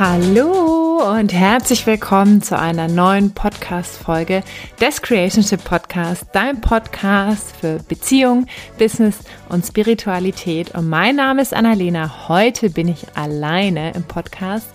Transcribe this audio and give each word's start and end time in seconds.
Hallo 0.00 1.12
und 1.14 1.30
herzlich 1.30 1.86
willkommen 1.86 2.40
zu 2.40 2.58
einer 2.58 2.88
neuen 2.88 3.32
Podcast-Folge 3.34 4.42
des 4.80 5.02
Creationship 5.02 5.62
Podcast, 5.62 6.24
dein 6.32 6.62
Podcast 6.62 7.54
für 7.54 7.80
Beziehung, 7.86 8.46
Business 8.78 9.18
und 9.50 9.66
Spiritualität. 9.66 10.74
Und 10.74 10.88
mein 10.88 11.16
Name 11.16 11.42
ist 11.42 11.52
Annalena. 11.52 12.28
Heute 12.28 12.70
bin 12.70 12.88
ich 12.88 13.14
alleine 13.14 13.92
im 13.92 14.04
Podcast, 14.04 14.68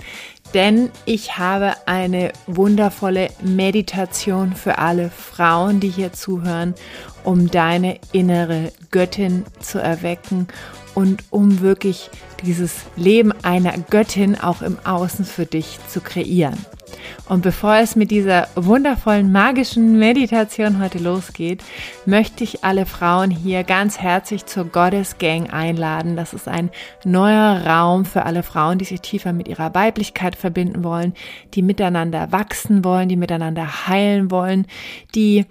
denn 0.53 0.91
ich 1.05 1.39
habe 1.39 1.73
eine 1.87 2.31
wundervolle 2.45 3.29
Meditation 3.41 4.53
für 4.53 4.77
alle 4.77 5.09
Frauen, 5.09 5.79
die 5.79 5.89
hier 5.89 6.13
zuhören, 6.13 6.75
um 7.23 7.49
deine 7.49 7.97
innere 8.11 8.71
Göttin 8.91 9.43
zu 9.59 9.79
erwecken 9.79 10.47
und 10.93 11.23
um 11.31 11.61
wirklich 11.61 12.11
dieses 12.43 12.71
Leben 12.95 13.31
einer 13.43 13.77
Göttin 13.89 14.35
auch 14.35 14.61
im 14.61 14.77
Außen 14.83 15.25
für 15.25 15.45
dich 15.45 15.79
zu 15.89 16.01
kreieren. 16.01 16.57
Und 17.27 17.41
bevor 17.41 17.75
es 17.75 17.95
mit 17.95 18.11
dieser 18.11 18.47
wundervollen 18.55 19.31
magischen 19.31 19.97
Meditation 19.97 20.81
heute 20.81 20.99
losgeht, 20.99 21.63
möchte 22.05 22.43
ich 22.43 22.63
alle 22.63 22.85
Frauen 22.85 23.31
hier 23.31 23.63
ganz 23.63 23.99
herzlich 23.99 24.45
zur 24.45 24.65
Goddess 24.65 25.17
Gang 25.17 25.53
einladen. 25.53 26.15
Das 26.15 26.33
ist 26.33 26.47
ein 26.47 26.69
neuer 27.03 27.65
Raum 27.65 28.05
für 28.05 28.25
alle 28.25 28.43
Frauen, 28.43 28.77
die 28.77 28.85
sich 28.85 29.01
tiefer 29.01 29.33
mit 29.33 29.47
ihrer 29.47 29.73
Weiblichkeit 29.73 30.35
verbinden 30.35 30.83
wollen, 30.83 31.13
die 31.53 31.61
miteinander 31.61 32.31
wachsen 32.31 32.83
wollen, 32.83 33.09
die 33.09 33.17
miteinander 33.17 33.87
heilen 33.87 34.31
wollen, 34.31 34.67
die 35.15 35.45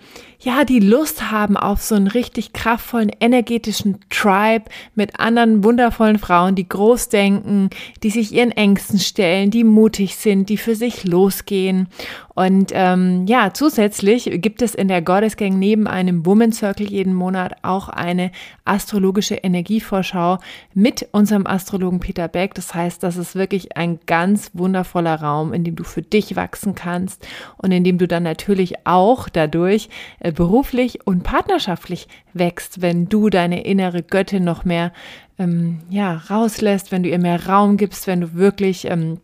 ja, 0.44 0.64
die 0.64 0.80
Lust 0.80 1.30
haben 1.30 1.56
auf 1.56 1.80
so 1.80 1.94
einen 1.94 2.06
richtig 2.06 2.52
kraftvollen, 2.52 3.10
energetischen 3.18 3.98
Tribe 4.10 4.66
mit 4.94 5.18
anderen 5.18 5.64
wundervollen 5.64 6.18
Frauen, 6.18 6.54
die 6.54 6.68
groß 6.68 7.08
denken, 7.08 7.70
die 8.02 8.10
sich 8.10 8.32
ihren 8.32 8.52
Ängsten 8.52 8.98
stellen, 8.98 9.50
die 9.50 9.64
mutig 9.64 10.16
sind, 10.16 10.50
die 10.50 10.58
für 10.58 10.74
sich 10.74 11.04
losgehen. 11.34 11.88
Und 12.34 12.72
ähm, 12.72 13.26
ja, 13.26 13.52
zusätzlich 13.54 14.28
gibt 14.42 14.60
es 14.60 14.74
in 14.74 14.88
der 14.88 15.02
Goddess 15.02 15.36
Gang 15.36 15.56
neben 15.56 15.86
einem 15.86 16.26
Woman 16.26 16.50
Circle 16.50 16.90
jeden 16.90 17.14
Monat 17.14 17.54
auch 17.62 17.88
eine 17.88 18.32
astrologische 18.64 19.36
Energievorschau 19.36 20.38
mit 20.74 21.08
unserem 21.12 21.46
Astrologen 21.46 22.00
Peter 22.00 22.26
Beck. 22.26 22.54
Das 22.54 22.74
heißt, 22.74 23.02
das 23.04 23.16
ist 23.16 23.36
wirklich 23.36 23.76
ein 23.76 24.00
ganz 24.06 24.50
wundervoller 24.52 25.20
Raum, 25.20 25.52
in 25.52 25.62
dem 25.62 25.76
du 25.76 25.84
für 25.84 26.02
dich 26.02 26.34
wachsen 26.34 26.74
kannst 26.74 27.26
und 27.56 27.70
in 27.70 27.84
dem 27.84 27.98
du 27.98 28.08
dann 28.08 28.24
natürlich 28.24 28.84
auch 28.84 29.28
dadurch 29.28 29.88
äh, 30.18 30.32
beruflich 30.32 31.06
und 31.06 31.22
partnerschaftlich 31.22 32.08
wächst, 32.32 32.82
wenn 32.82 33.08
du 33.08 33.30
deine 33.30 33.64
innere 33.64 34.02
Göttin 34.02 34.42
noch 34.42 34.64
mehr 34.64 34.92
ähm, 35.38 35.80
ja 35.88 36.22
rauslässt, 36.30 36.92
wenn 36.92 37.04
du 37.04 37.08
ihr 37.08 37.18
mehr 37.18 37.46
Raum 37.46 37.76
gibst, 37.76 38.06
wenn 38.08 38.20
du 38.20 38.34
wirklich 38.34 38.90
ähm, 38.90 39.18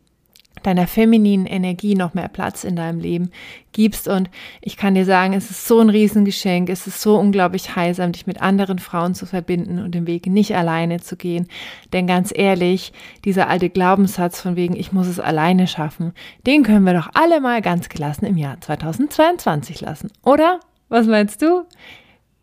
deiner 0.63 0.87
femininen 0.87 1.47
Energie 1.47 1.95
noch 1.95 2.15
mehr 2.15 2.29
Platz 2.29 2.65
in 2.65 2.77
deinem 2.77 3.01
Leben 3.01 3.31
gibst. 3.73 4.09
Und 4.09 4.31
ich 4.61 4.77
kann 4.77 4.95
dir 4.95 5.05
sagen, 5.05 5.33
es 5.33 5.51
ist 5.51 5.67
so 5.67 5.81
ein 5.81 5.91
Riesengeschenk, 5.91 6.69
es 6.69 6.87
ist 6.87 7.01
so 7.01 7.19
unglaublich 7.19 7.77
heilsam, 7.77 8.13
dich 8.13 8.27
mit 8.27 8.41
anderen 8.41 8.79
Frauen 8.79 9.15
zu 9.15 9.27
verbinden 9.27 9.79
und 9.79 9.95
den 9.95 10.07
Weg 10.07 10.27
nicht 10.27 10.55
alleine 10.57 11.01
zu 11.01 11.17
gehen. 11.17 11.47
Denn 11.93 12.07
ganz 12.07 12.33
ehrlich, 12.35 12.93
dieser 13.25 13.49
alte 13.49 13.71
Glaubenssatz 13.71 14.41
von 14.41 14.57
wegen, 14.57 14.77
ich 14.77 14.93
muss 14.93 15.07
es 15.07 15.21
alleine 15.21 15.67
schaffen, 15.67 16.13
den 16.47 16.63
können 16.63 16.85
wir 16.85 16.95
doch 16.95 17.11
alle 17.15 17.41
mal 17.41 17.63
ganz 17.63 17.89
gelassen 17.89 18.27
im 18.27 18.37
Jahr 18.37 18.61
2022 18.61 19.81
lassen, 19.81 20.11
oder? 20.23 20.61
Was 20.89 21.07
meinst 21.07 21.41
du? 21.41 21.63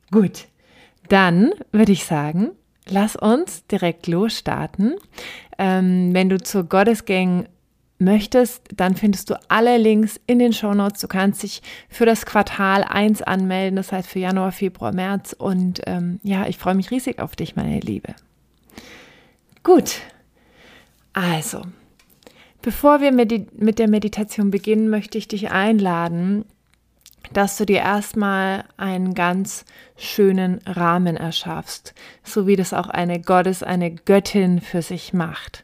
Gut, 0.09 0.47
dann 1.09 1.51
würde 1.73 1.91
ich 1.91 2.05
sagen, 2.05 2.51
lass 2.87 3.15
uns 3.15 3.65
direkt 3.67 4.07
losstarten. 4.07 4.95
Ähm, 5.57 6.13
wenn 6.13 6.29
du 6.29 6.37
zur 6.37 6.63
Goddess 6.63 7.05
möchtest, 7.99 8.63
dann 8.75 8.95
findest 8.95 9.29
du 9.29 9.39
alle 9.49 9.77
Links 9.77 10.19
in 10.27 10.39
den 10.39 10.53
Show 10.53 10.73
Notes. 10.73 11.01
Du 11.01 11.07
kannst 11.07 11.43
dich 11.43 11.61
für 11.89 12.05
das 12.05 12.25
Quartal 12.25 12.83
1 12.83 13.21
anmelden, 13.23 13.75
das 13.75 13.91
heißt 13.91 14.07
für 14.07 14.19
Januar, 14.19 14.51
Februar, 14.51 14.93
März. 14.93 15.33
Und 15.33 15.81
ähm, 15.85 16.19
ja, 16.23 16.47
ich 16.47 16.57
freue 16.57 16.75
mich 16.75 16.91
riesig 16.91 17.19
auf 17.19 17.35
dich, 17.35 17.55
meine 17.55 17.79
Liebe. 17.79 18.13
Gut, 19.63 20.01
also, 21.13 21.63
bevor 22.61 23.01
wir 23.01 23.11
mit 23.11 23.79
der 23.79 23.89
Meditation 23.89 24.51
beginnen, 24.51 24.89
möchte 24.89 25.17
ich 25.17 25.27
dich 25.27 25.51
einladen, 25.51 26.45
dass 27.33 27.57
du 27.57 27.65
dir 27.65 27.79
erstmal 27.79 28.63
einen 28.77 29.13
ganz 29.13 29.65
schönen 29.97 30.59
Rahmen 30.65 31.17
erschaffst, 31.17 31.93
so 32.23 32.47
wie 32.47 32.55
das 32.55 32.73
auch 32.73 32.87
eine 32.87 33.19
Gottes, 33.19 33.63
eine 33.63 33.91
Göttin 33.91 34.61
für 34.61 34.81
sich 34.81 35.13
macht. 35.13 35.63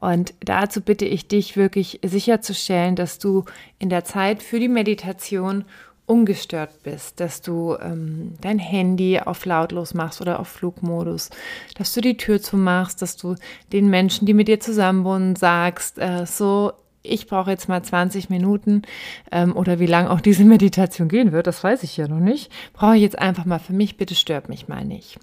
Und 0.00 0.34
dazu 0.40 0.80
bitte 0.80 1.04
ich 1.04 1.28
dich 1.28 1.56
wirklich 1.56 2.00
sicherzustellen, 2.02 2.96
dass 2.96 3.18
du 3.18 3.44
in 3.78 3.90
der 3.90 4.04
Zeit 4.04 4.42
für 4.42 4.58
die 4.58 4.68
Meditation 4.68 5.64
ungestört 6.10 6.82
bist, 6.82 7.20
dass 7.20 7.40
du 7.40 7.76
ähm, 7.80 8.34
dein 8.40 8.58
Handy 8.58 9.20
auf 9.20 9.44
lautlos 9.44 9.94
machst 9.94 10.20
oder 10.20 10.40
auf 10.40 10.48
Flugmodus, 10.48 11.30
dass 11.76 11.94
du 11.94 12.00
die 12.00 12.16
Tür 12.16 12.42
zumachst, 12.42 13.00
dass 13.00 13.16
du 13.16 13.36
den 13.72 13.88
Menschen, 13.88 14.26
die 14.26 14.34
mit 14.34 14.48
dir 14.48 14.58
zusammen 14.58 15.04
wohnen, 15.04 15.36
sagst, 15.36 15.98
äh, 15.98 16.26
so, 16.26 16.72
ich 17.02 17.28
brauche 17.28 17.52
jetzt 17.52 17.68
mal 17.68 17.82
20 17.82 18.28
Minuten 18.28 18.82
ähm, 19.30 19.54
oder 19.54 19.78
wie 19.78 19.86
lange 19.86 20.10
auch 20.10 20.20
diese 20.20 20.44
Meditation 20.56 21.08
gehen 21.08 21.30
wird, 21.30 21.46
das 21.46 21.62
weiß 21.62 21.84
ich 21.84 21.96
ja 21.96 22.08
noch 22.08 22.18
nicht, 22.18 22.50
brauche 22.72 22.96
ich 22.96 23.02
jetzt 23.02 23.18
einfach 23.18 23.44
mal 23.44 23.60
für 23.60 23.72
mich, 23.72 23.96
bitte 23.96 24.16
stört 24.16 24.48
mich 24.48 24.66
mal 24.66 24.84
nicht. 24.84 25.20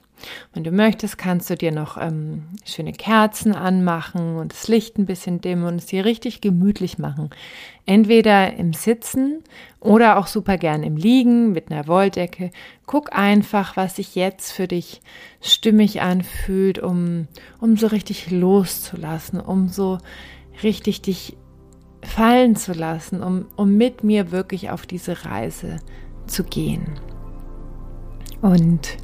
Wenn 0.54 0.64
du 0.64 0.72
möchtest, 0.72 1.18
kannst 1.18 1.50
du 1.50 1.56
dir 1.56 1.72
noch 1.72 1.98
ähm, 1.98 2.44
schöne 2.66 2.94
Kerzen 2.94 3.54
anmachen 3.54 4.38
und 4.38 4.52
das 4.52 4.68
Licht 4.68 4.98
ein 4.98 5.06
bisschen 5.06 5.42
dimmen 5.42 5.66
und 5.66 5.76
es 5.76 5.86
dir 5.86 6.06
richtig 6.06 6.42
gemütlich 6.42 6.98
machen. 6.98 7.30
Entweder 7.86 8.56
im 8.56 8.74
Sitzen 8.74 9.44
oder 9.80 10.18
auch 10.18 10.28
super 10.28 10.58
gern 10.58 10.84
im 10.84 10.98
Liegen 10.98 11.52
mit 11.52 11.72
einer 11.72 11.88
Wolldecke. 11.88 12.52
Guck 12.86 13.14
einfach, 13.14 13.78
was 13.78 13.98
sich 13.98 14.16
jetzt 14.16 14.52
für 14.52 14.68
dich 14.68 15.02
stimmig 15.42 16.02
anfühlt, 16.02 16.80
um, 16.80 17.28
um 17.62 17.78
so 17.78 17.88
richtig 17.88 18.32
loszulassen, 18.32 19.40
um 19.40 19.70
so 19.70 20.00
richtig 20.64 21.02
dich 21.02 21.38
fallen 22.04 22.56
zu 22.56 22.74
lassen, 22.74 23.24
um, 23.24 23.46
um 23.56 23.76
mit 23.76 24.04
mir 24.04 24.32
wirklich 24.32 24.70
auf 24.70 24.86
diese 24.86 25.26
Reise 25.26 25.78
zu 26.26 26.44
gehen. 26.44 27.00
Und 28.42 28.98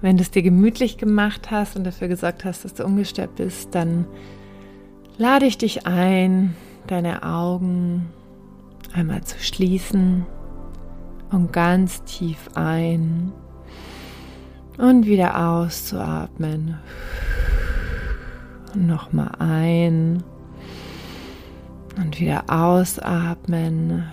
wenn 0.00 0.16
du 0.16 0.22
es 0.22 0.30
dir 0.30 0.42
gemütlich 0.42 0.96
gemacht 0.96 1.50
hast 1.50 1.76
und 1.76 1.84
dafür 1.84 2.08
gesorgt 2.08 2.44
hast, 2.44 2.64
dass 2.64 2.74
du 2.74 2.84
ungestört 2.84 3.36
bist, 3.36 3.74
dann 3.74 4.06
lade 5.16 5.46
ich 5.46 5.58
dich 5.58 5.86
ein, 5.86 6.54
deine 6.86 7.22
Augen 7.22 8.08
einmal 8.92 9.22
zu 9.24 9.38
schließen 9.38 10.24
und 11.30 11.52
ganz 11.52 12.02
tief 12.04 12.48
ein 12.54 13.32
und 14.78 15.06
wieder 15.06 15.48
auszuatmen. 15.48 16.78
Und 18.74 18.86
nochmal 18.86 19.32
ein 19.38 20.22
und 21.96 22.20
wieder 22.20 22.44
ausatmen. 22.48 24.04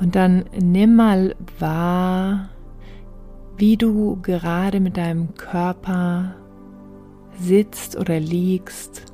Und 0.00 0.16
dann 0.16 0.44
nimm 0.60 0.96
mal 0.96 1.36
wahr, 1.58 2.48
wie 3.56 3.76
du 3.76 4.18
gerade 4.22 4.80
mit 4.80 4.96
deinem 4.96 5.34
Körper 5.34 6.34
sitzt 7.38 7.96
oder 7.96 8.18
liegst, 8.18 9.12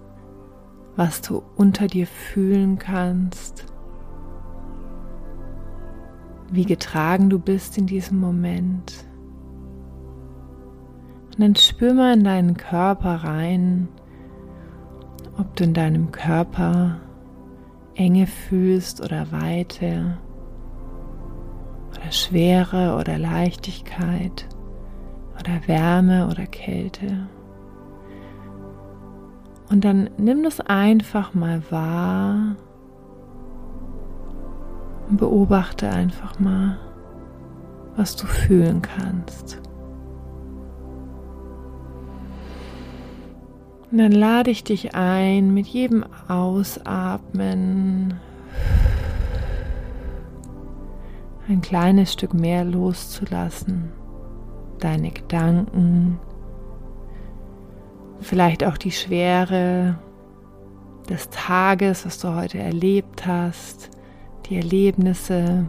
was 0.97 1.21
du 1.21 1.43
unter 1.57 1.87
dir 1.87 2.07
fühlen 2.07 2.79
kannst, 2.79 3.67
wie 6.51 6.65
getragen 6.65 7.31
du 7.31 7.39
bist 7.39 7.79
in 7.79 7.87
diesem 7.87 8.19
Moment. 8.19 9.05
Und 11.27 11.41
dann 11.41 11.57
spür 11.57 11.95
mal 11.95 12.15
in 12.15 12.25
deinen 12.25 12.57
Körper 12.57 13.17
rein, 13.17 13.89
ob 15.39 15.55
du 15.57 15.65
in 15.65 15.75
deinem 15.75 16.11
Körper 16.11 17.01
Enge 17.95 18.27
fühlst 18.27 19.03
oder 19.03 19.31
Weite 19.33 20.19
Schwere 22.11 22.97
oder 22.99 23.19
Leichtigkeit 23.19 24.47
oder 25.39 25.67
Wärme 25.67 26.29
oder 26.29 26.47
Kälte. 26.47 27.29
Und 29.71 29.85
dann 29.85 30.11
nimm 30.19 30.43
das 30.43 30.61
einfach 30.61 31.33
mal 31.33 31.63
wahr 31.71 32.57
und 35.09 35.17
beobachte 35.17 35.89
einfach 35.89 36.39
mal, 36.41 36.79
was 37.97 38.17
du 38.17 38.27
fühlen 38.27 38.83
kannst. 38.83 39.61
Und 43.91 43.99
dann 43.99 44.13
lade 44.13 44.51
ich 44.51 44.63
dich 44.63 44.95
ein, 44.95 45.53
mit 45.53 45.67
jedem 45.67 46.05
Ausatmen 46.29 48.21
ein 51.51 51.61
kleines 51.61 52.13
Stück 52.13 52.33
mehr 52.33 52.65
loszulassen, 52.65 53.91
deine 54.79 55.11
Gedanken, 55.11 56.21
vielleicht 58.21 58.65
auch 58.65 58.79
die 58.79 58.93
Schwere 58.93 59.99
des 61.09 61.29
Tages, 61.31 62.07
was 62.07 62.21
du 62.21 62.35
heute 62.35 62.59
erlebt 62.59 63.27
hast, 63.27 63.91
die 64.47 64.57
Erlebnisse, 64.57 65.69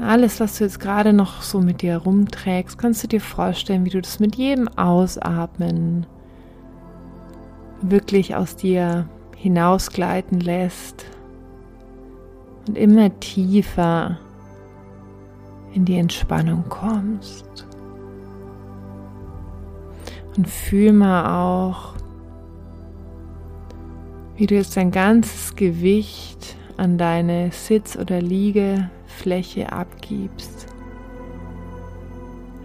alles, 0.00 0.40
was 0.40 0.58
du 0.58 0.64
jetzt 0.64 0.80
gerade 0.80 1.12
noch 1.12 1.42
so 1.42 1.60
mit 1.60 1.82
dir 1.82 1.98
rumträgst, 1.98 2.78
kannst 2.78 3.02
du 3.02 3.08
dir 3.08 3.20
vorstellen, 3.20 3.84
wie 3.84 3.90
du 3.90 4.00
das 4.00 4.18
mit 4.18 4.36
jedem 4.36 4.68
Ausatmen 4.68 6.06
wirklich 7.82 8.34
aus 8.34 8.56
dir 8.56 9.08
hinausgleiten 9.36 10.40
lässt 10.40 11.15
und 12.68 12.76
immer 12.76 13.18
tiefer 13.20 14.18
in 15.72 15.84
die 15.84 15.98
Entspannung 15.98 16.64
kommst. 16.68 17.66
Und 20.36 20.48
fühl 20.48 20.92
mal 20.92 21.38
auch, 21.38 21.94
wie 24.36 24.46
du 24.46 24.54
jetzt 24.54 24.76
dein 24.76 24.90
ganzes 24.90 25.54
Gewicht 25.56 26.56
an 26.76 26.98
deine 26.98 27.50
Sitz- 27.52 27.96
oder 27.96 28.20
Liegefläche 28.20 29.72
abgibst. 29.72 30.66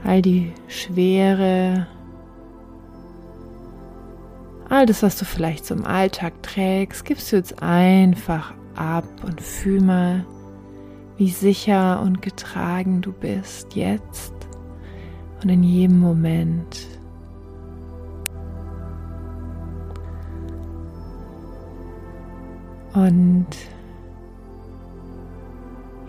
All 0.03 0.21
die 0.21 0.51
Schwere, 0.67 1.87
all 4.67 4.85
das, 4.85 5.03
was 5.03 5.17
du 5.17 5.25
vielleicht 5.25 5.65
zum 5.65 5.85
Alltag 5.85 6.41
trägst, 6.43 7.05
gibst 7.05 7.31
du 7.31 7.37
jetzt 7.37 7.61
einfach 7.61 8.53
ab 8.81 9.05
und 9.23 9.39
fühl 9.39 9.79
mal, 9.79 10.25
wie 11.17 11.29
sicher 11.29 12.01
und 12.01 12.21
getragen 12.21 13.01
du 13.01 13.11
bist 13.11 13.75
jetzt 13.75 14.33
und 15.43 15.49
in 15.49 15.63
jedem 15.63 15.99
Moment. 15.99 16.87
Und 22.93 23.47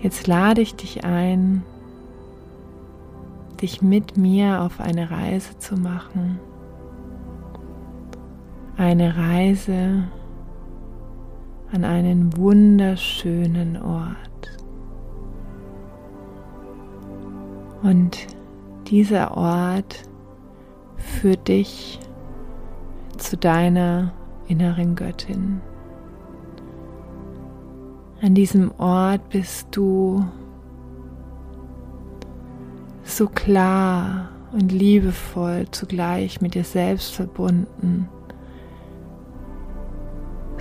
jetzt 0.00 0.26
lade 0.26 0.62
ich 0.62 0.74
dich 0.74 1.04
ein, 1.04 1.62
dich 3.60 3.82
mit 3.82 4.16
mir 4.16 4.62
auf 4.62 4.80
eine 4.80 5.10
Reise 5.10 5.56
zu 5.58 5.76
machen. 5.76 6.40
Eine 8.76 9.16
Reise 9.16 10.04
an 11.72 11.84
einen 11.84 12.36
wunderschönen 12.36 13.80
Ort. 13.80 14.58
Und 17.82 18.26
dieser 18.88 19.36
Ort 19.36 20.02
führt 20.96 21.48
dich 21.48 21.98
zu 23.16 23.36
deiner 23.36 24.12
inneren 24.48 24.94
Göttin. 24.94 25.60
An 28.20 28.34
diesem 28.34 28.70
Ort 28.78 29.30
bist 29.30 29.68
du 29.72 30.24
so 33.02 33.26
klar 33.28 34.28
und 34.52 34.70
liebevoll 34.70 35.66
zugleich 35.70 36.40
mit 36.40 36.54
dir 36.54 36.64
selbst 36.64 37.14
verbunden, 37.14 38.08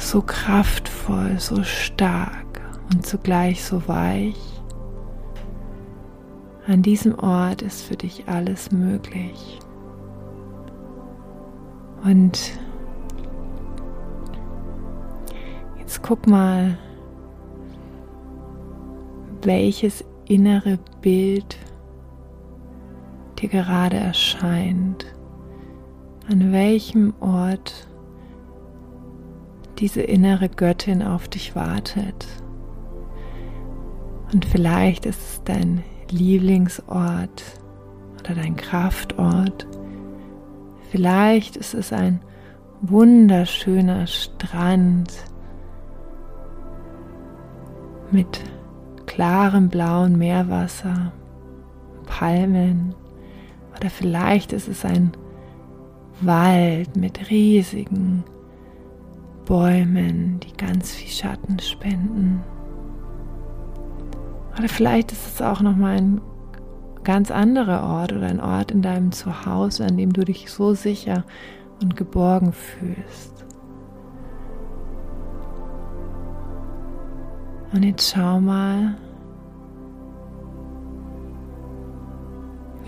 so 0.02 0.22
kraftvoll, 0.22 1.40
so 1.40 1.64
stark 1.64 2.62
und 2.92 3.06
zugleich 3.06 3.64
so 3.64 3.88
weich. 3.88 4.36
An 6.68 6.82
diesem 6.82 7.18
Ort 7.20 7.62
ist 7.62 7.84
für 7.84 7.96
dich 7.96 8.28
alles 8.28 8.72
möglich. 8.72 9.60
Und 12.04 12.60
jetzt 15.80 16.02
guck 16.02 16.28
mal, 16.28 16.78
welches 19.44 20.04
innere 20.28 20.80
Bild 21.02 21.58
dir 23.40 23.50
gerade 23.50 23.98
erscheint, 23.98 25.06
an 26.30 26.52
welchem 26.52 27.14
Ort 27.20 27.88
diese 29.82 30.02
innere 30.02 30.48
Göttin 30.48 31.02
auf 31.02 31.28
dich 31.28 31.56
wartet. 31.56 32.28
Und 34.32 34.46
vielleicht 34.46 35.08
ist 35.08 35.20
es 35.20 35.42
dein 35.44 35.84
Lieblingsort 36.10 37.44
oder 38.20 38.36
dein 38.36 38.56
Kraftort. 38.56 39.68
Vielleicht 40.92 41.58
ist 41.58 41.74
es 41.74 41.92
ein 41.92 42.22
wunderschöner 42.82 44.06
Strand 44.06 45.12
mit 48.12 48.40
klarem 49.08 49.70
blauen 49.70 50.18
Meerwasser, 50.18 51.12
Palmen 52.06 52.94
oder 53.76 53.90
vielleicht 53.90 54.54
ist 54.54 54.68
es 54.68 54.86
ein 54.86 55.12
Wald 56.22 56.96
mit 56.96 57.32
riesigen 57.32 58.24
Bäumen, 59.52 60.40
die 60.40 60.56
ganz 60.56 60.94
viel 60.94 61.10
Schatten 61.10 61.60
spenden. 61.60 62.42
Oder 64.58 64.70
vielleicht 64.70 65.12
ist 65.12 65.28
es 65.28 65.42
auch 65.42 65.60
nochmal 65.60 65.98
ein 65.98 66.22
ganz 67.04 67.32
anderer 67.32 67.84
Ort 67.84 68.14
oder 68.14 68.28
ein 68.28 68.40
Ort 68.40 68.72
in 68.72 68.82
deinem 68.82 69.12
Zuhause, 69.12 69.86
an 69.86 69.98
dem 69.98 70.14
du 70.14 70.24
dich 70.24 70.50
so 70.50 70.74
sicher 70.74 71.26
und 71.82 71.98
geborgen 71.98 72.54
fühlst. 72.54 73.44
Und 77.74 77.84
jetzt 77.84 78.10
schau 78.16 78.40
mal, 78.40 78.96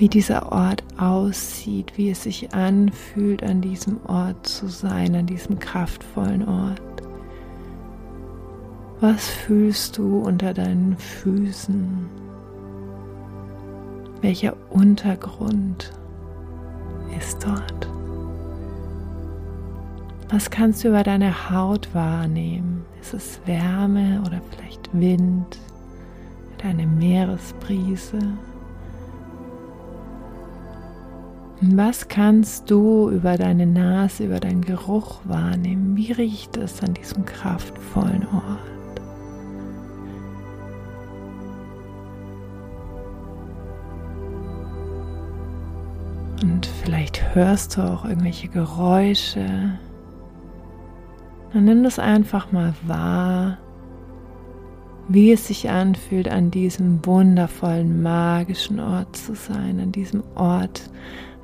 wie 0.03 0.09
dieser 0.09 0.51
Ort 0.51 0.83
aussieht, 0.97 1.93
wie 1.95 2.09
es 2.09 2.23
sich 2.23 2.53
anfühlt, 2.53 3.41
an 3.41 3.61
diesem 3.61 4.01
Ort 4.05 4.45
zu 4.45 4.67
sein, 4.67 5.15
an 5.15 5.27
diesem 5.27 5.59
kraftvollen 5.59 6.45
Ort. 6.45 6.81
Was 8.99 9.29
fühlst 9.29 9.97
du 9.97 10.19
unter 10.19 10.53
deinen 10.53 10.97
Füßen? 10.97 12.09
Welcher 14.19 14.57
Untergrund 14.71 15.93
ist 17.17 17.41
dort? 17.41 17.87
Was 20.31 20.51
kannst 20.51 20.83
du 20.83 20.89
über 20.89 21.03
deine 21.03 21.49
Haut 21.49 21.87
wahrnehmen? 21.95 22.83
Ist 22.99 23.13
es 23.13 23.39
Wärme 23.45 24.21
oder 24.25 24.41
vielleicht 24.51 24.89
Wind 24.91 25.57
oder 26.57 26.67
eine 26.71 26.87
Meeresbrise? 26.87 28.19
Was 31.71 32.09
kannst 32.09 32.69
du 32.69 33.09
über 33.09 33.37
deine 33.37 33.65
Nase, 33.65 34.25
über 34.25 34.41
deinen 34.41 34.65
Geruch 34.65 35.21
wahrnehmen? 35.23 35.95
Wie 35.95 36.11
riecht 36.11 36.57
es 36.57 36.83
an 36.83 36.93
diesem 36.93 37.23
kraftvollen 37.23 38.27
Ort? 38.27 39.01
Und 46.41 46.65
vielleicht 46.83 47.33
hörst 47.33 47.77
du 47.77 47.81
auch 47.81 48.03
irgendwelche 48.03 48.49
Geräusche. 48.49 49.79
Dann 51.53 51.63
nimm 51.63 51.81
das 51.83 51.97
einfach 51.97 52.51
mal 52.51 52.73
wahr, 52.85 53.57
wie 55.07 55.31
es 55.31 55.47
sich 55.47 55.69
anfühlt, 55.69 56.27
an 56.27 56.51
diesem 56.51 57.05
wundervollen, 57.05 58.01
magischen 58.01 58.81
Ort 58.81 59.15
zu 59.15 59.33
sein, 59.33 59.79
an 59.79 59.93
diesem 59.93 60.23
Ort, 60.35 60.89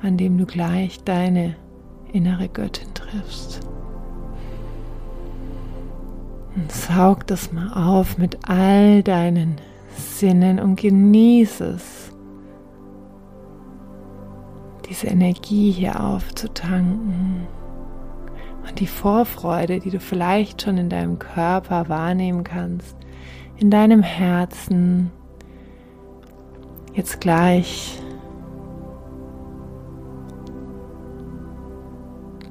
an 0.01 0.17
dem 0.17 0.37
du 0.37 0.45
gleich 0.45 1.03
deine 1.03 1.55
innere 2.11 2.49
Göttin 2.49 2.93
triffst. 2.93 3.61
Und 6.55 6.71
saug 6.71 7.27
das 7.27 7.51
mal 7.51 7.71
auf 7.73 8.17
mit 8.17 8.37
all 8.49 9.03
deinen 9.03 9.55
Sinnen 9.95 10.59
und 10.59 10.79
genieße 10.79 11.65
es 11.65 12.11
diese 14.89 15.07
Energie 15.07 15.71
hier 15.71 16.03
aufzutanken 16.03 17.47
und 18.67 18.79
die 18.79 18.87
Vorfreude, 18.87 19.79
die 19.79 19.91
du 19.91 19.99
vielleicht 19.99 20.63
schon 20.63 20.77
in 20.77 20.89
deinem 20.89 21.19
Körper 21.19 21.89
wahrnehmen 21.89 22.43
kannst, 22.43 22.97
in 23.57 23.69
deinem 23.69 24.01
Herzen, 24.01 25.11
jetzt 26.93 27.21
gleich 27.21 28.01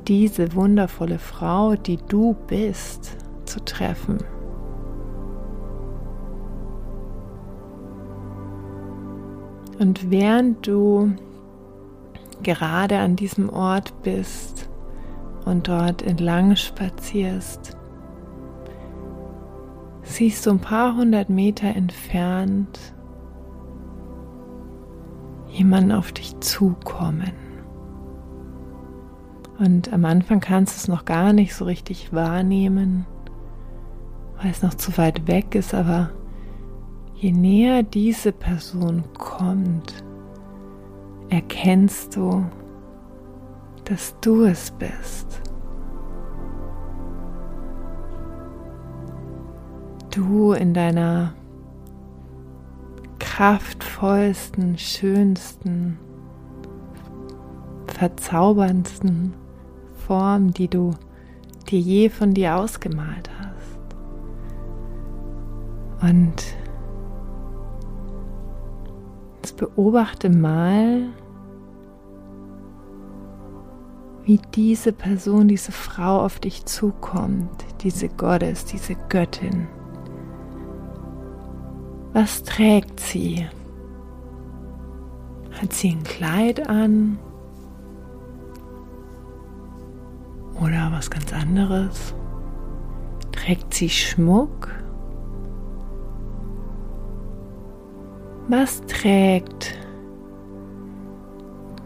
diese 0.08 0.54
wundervolle 0.54 1.18
Frau, 1.18 1.76
die 1.76 1.98
du 2.08 2.34
bist, 2.46 3.18
zu 3.44 3.62
treffen. 3.64 4.18
Und 9.78 10.10
während 10.10 10.66
du 10.66 11.12
gerade 12.42 12.98
an 12.98 13.16
diesem 13.16 13.50
Ort 13.50 14.02
bist 14.02 14.68
und 15.44 15.68
dort 15.68 16.02
entlang 16.02 16.56
spazierst, 16.56 17.76
siehst 20.02 20.46
du 20.46 20.50
ein 20.50 20.58
paar 20.58 20.96
hundert 20.96 21.28
Meter 21.28 21.68
entfernt 21.68 22.94
jemanden 25.48 25.92
auf 25.92 26.12
dich 26.12 26.38
zukommen. 26.40 27.47
Und 29.58 29.92
am 29.92 30.04
Anfang 30.04 30.38
kannst 30.38 30.74
du 30.74 30.78
es 30.78 30.88
noch 30.88 31.04
gar 31.04 31.32
nicht 31.32 31.52
so 31.54 31.64
richtig 31.64 32.12
wahrnehmen, 32.12 33.06
weil 34.40 34.52
es 34.52 34.62
noch 34.62 34.74
zu 34.74 34.96
weit 34.98 35.26
weg 35.26 35.56
ist, 35.56 35.74
aber 35.74 36.10
je 37.16 37.32
näher 37.32 37.82
diese 37.82 38.30
Person 38.30 39.02
kommt, 39.18 40.04
erkennst 41.28 42.14
du, 42.14 42.46
dass 43.84 44.14
du 44.20 44.44
es 44.44 44.70
bist. 44.70 45.42
Du 50.12 50.52
in 50.52 50.72
deiner 50.72 51.34
kraftvollsten, 53.18 54.78
schönsten, 54.78 55.98
verzauberndsten 57.88 59.34
Form, 60.08 60.54
die 60.54 60.68
du 60.68 60.92
dir 61.68 61.80
je 61.80 62.08
von 62.08 62.32
dir 62.32 62.56
ausgemalt 62.56 63.28
hast. 63.38 63.78
Und 66.00 66.56
jetzt 69.36 69.58
beobachte 69.58 70.30
mal, 70.30 71.10
wie 74.24 74.40
diese 74.54 74.94
Person, 74.94 75.46
diese 75.46 75.72
Frau 75.72 76.24
auf 76.24 76.40
dich 76.40 76.64
zukommt, 76.64 77.66
diese 77.82 78.08
Gottes, 78.08 78.64
diese 78.64 78.94
Göttin. 79.10 79.68
Was 82.14 82.42
trägt 82.44 82.98
sie? 82.98 83.46
Hat 85.60 85.74
sie 85.74 85.90
ein 85.90 86.02
Kleid 86.02 86.66
an? 86.66 87.18
Oder 90.60 90.90
was 90.92 91.10
ganz 91.10 91.32
anderes? 91.32 92.14
Trägt 93.32 93.74
sie 93.74 93.88
Schmuck? 93.88 94.68
Was 98.48 98.80
trägt 98.86 99.78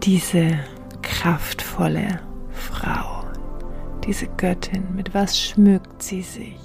diese 0.03 0.59
kraftvolle 1.03 2.21
Frau, 2.51 3.25
diese 4.05 4.29
Göttin? 4.37 4.95
Mit 4.95 5.13
was 5.13 5.39
schmückt 5.39 6.03
sie 6.03 6.23
sich? 6.23 6.61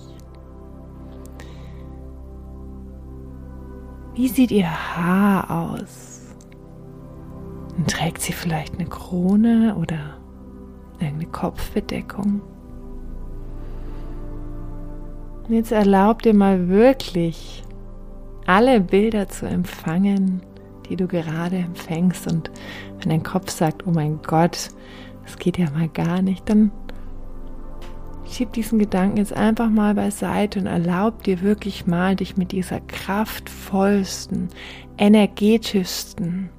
Wie 4.14 4.28
sieht 4.28 4.52
ihr 4.52 4.70
Haar 4.70 5.52
aus? 5.52 6.22
Und 7.78 7.90
trägt 7.90 8.22
sie 8.22 8.34
vielleicht 8.34 8.76
eine 8.76 8.88
Krone 8.88 9.76
oder 9.76 10.17
irgendeine 11.00 11.32
Kopfbedeckung? 11.32 12.42
Und 15.48 15.54
jetzt 15.54 15.72
erlaub 15.72 16.22
dir 16.22 16.34
mal 16.34 16.68
wirklich 16.68 17.64
alle 18.46 18.82
Bilder 18.82 19.28
zu 19.30 19.46
empfangen, 19.46 20.42
die 20.90 20.96
du 20.96 21.08
gerade 21.08 21.58
empfängst. 21.58 22.32
Und 22.32 22.52
wenn 23.00 23.10
dein 23.10 23.24
Kopf 23.24 23.50
sagt, 23.50 23.88
oh 23.88 23.92
mein 23.92 24.20
Gott, 24.26 24.70
das 25.24 25.38
geht 25.38 25.58
ja 25.58 25.70
mal 25.72 25.90
gar 25.90 26.22
nicht, 26.22 26.50
dann 26.50 26.72
Schieb 28.30 28.52
diesen 28.54 28.78
Gedanken 28.78 29.18
jetzt 29.18 29.34
einfach 29.34 29.70
mal 29.70 29.94
beiseite 29.94 30.60
und 30.60 30.66
erlaub 30.66 31.24
dir 31.24 31.42
wirklich 31.42 31.88
mal, 31.88 32.16
dich 32.16 32.36
mit 32.36 32.52
dieser 32.52 32.82
kraftvollsten, 32.82 34.50
energetischsten, 34.98 36.50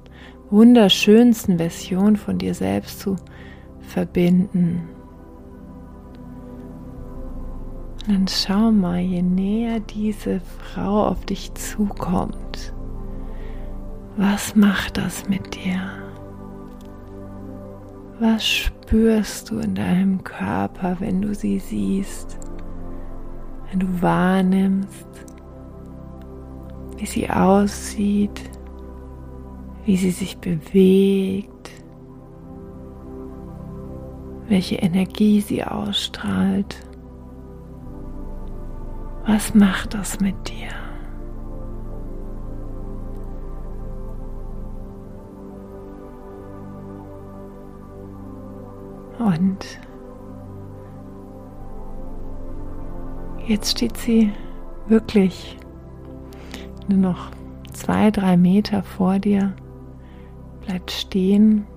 wunderschönsten 0.49 1.57
Version 1.57 2.15
von 2.15 2.39
dir 2.39 2.55
selbst 2.55 2.99
zu 2.99 3.17
verbinden. 3.89 4.87
Und 8.07 8.13
dann 8.13 8.27
schau 8.27 8.71
mal, 8.71 8.99
je 8.99 9.21
näher 9.21 9.79
diese 9.79 10.39
Frau 10.39 11.07
auf 11.07 11.25
dich 11.25 11.53
zukommt, 11.55 12.73
was 14.17 14.55
macht 14.55 14.97
das 14.97 15.27
mit 15.29 15.55
dir? 15.55 15.81
Was 18.19 18.45
spürst 18.45 19.49
du 19.49 19.59
in 19.59 19.75
deinem 19.75 20.23
Körper, 20.23 20.97
wenn 20.99 21.21
du 21.21 21.33
sie 21.33 21.59
siehst, 21.59 22.37
wenn 23.69 23.79
du 23.79 24.01
wahrnimmst, 24.01 25.07
wie 26.97 27.05
sie 27.05 27.29
aussieht, 27.29 28.41
wie 29.85 29.95
sie 29.95 30.11
sich 30.11 30.37
bewegt, 30.37 31.71
welche 34.49 34.77
Energie 34.77 35.41
sie 35.41 35.63
ausstrahlt. 35.63 36.75
Was 39.25 39.53
macht 39.53 39.93
das 39.93 40.19
mit 40.19 40.35
dir? 40.49 40.69
Und 49.19 49.79
jetzt 53.45 53.71
steht 53.77 53.97
sie 53.97 54.31
wirklich 54.87 55.57
nur 56.87 56.97
noch 56.97 57.31
zwei, 57.71 58.09
drei 58.09 58.35
Meter 58.37 58.81
vor 58.81 59.19
dir, 59.19 59.53
bleibt 60.65 60.89
stehen 60.89 61.67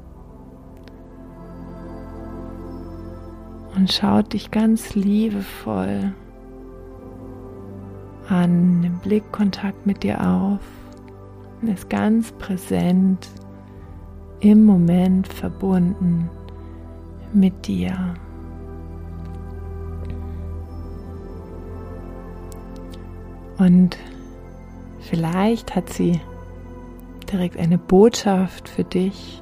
und 3.83 3.93
schaut 3.93 4.33
dich 4.33 4.53
ganz 4.53 4.95
liebevoll 4.95 6.13
an, 8.29 8.81
nimmt 8.81 9.03
Blickkontakt 9.03 9.87
mit 9.87 10.05
dir 10.05 10.21
auf 10.25 10.61
und 11.61 11.67
ist 11.67 11.91
ganz 11.91 12.31
präsent 12.31 13.29
im 14.39 14.65
Moment 14.65 15.27
verbunden 15.27 16.31
mit 17.33 17.67
dir. 17.67 18.15
Und 23.59 23.99
vielleicht 25.01 25.75
hat 25.75 25.93
sie 25.93 26.21
direkt 27.33 27.57
eine 27.57 27.79
Botschaft 27.79 28.69
für 28.69 28.85
dich 28.85 29.42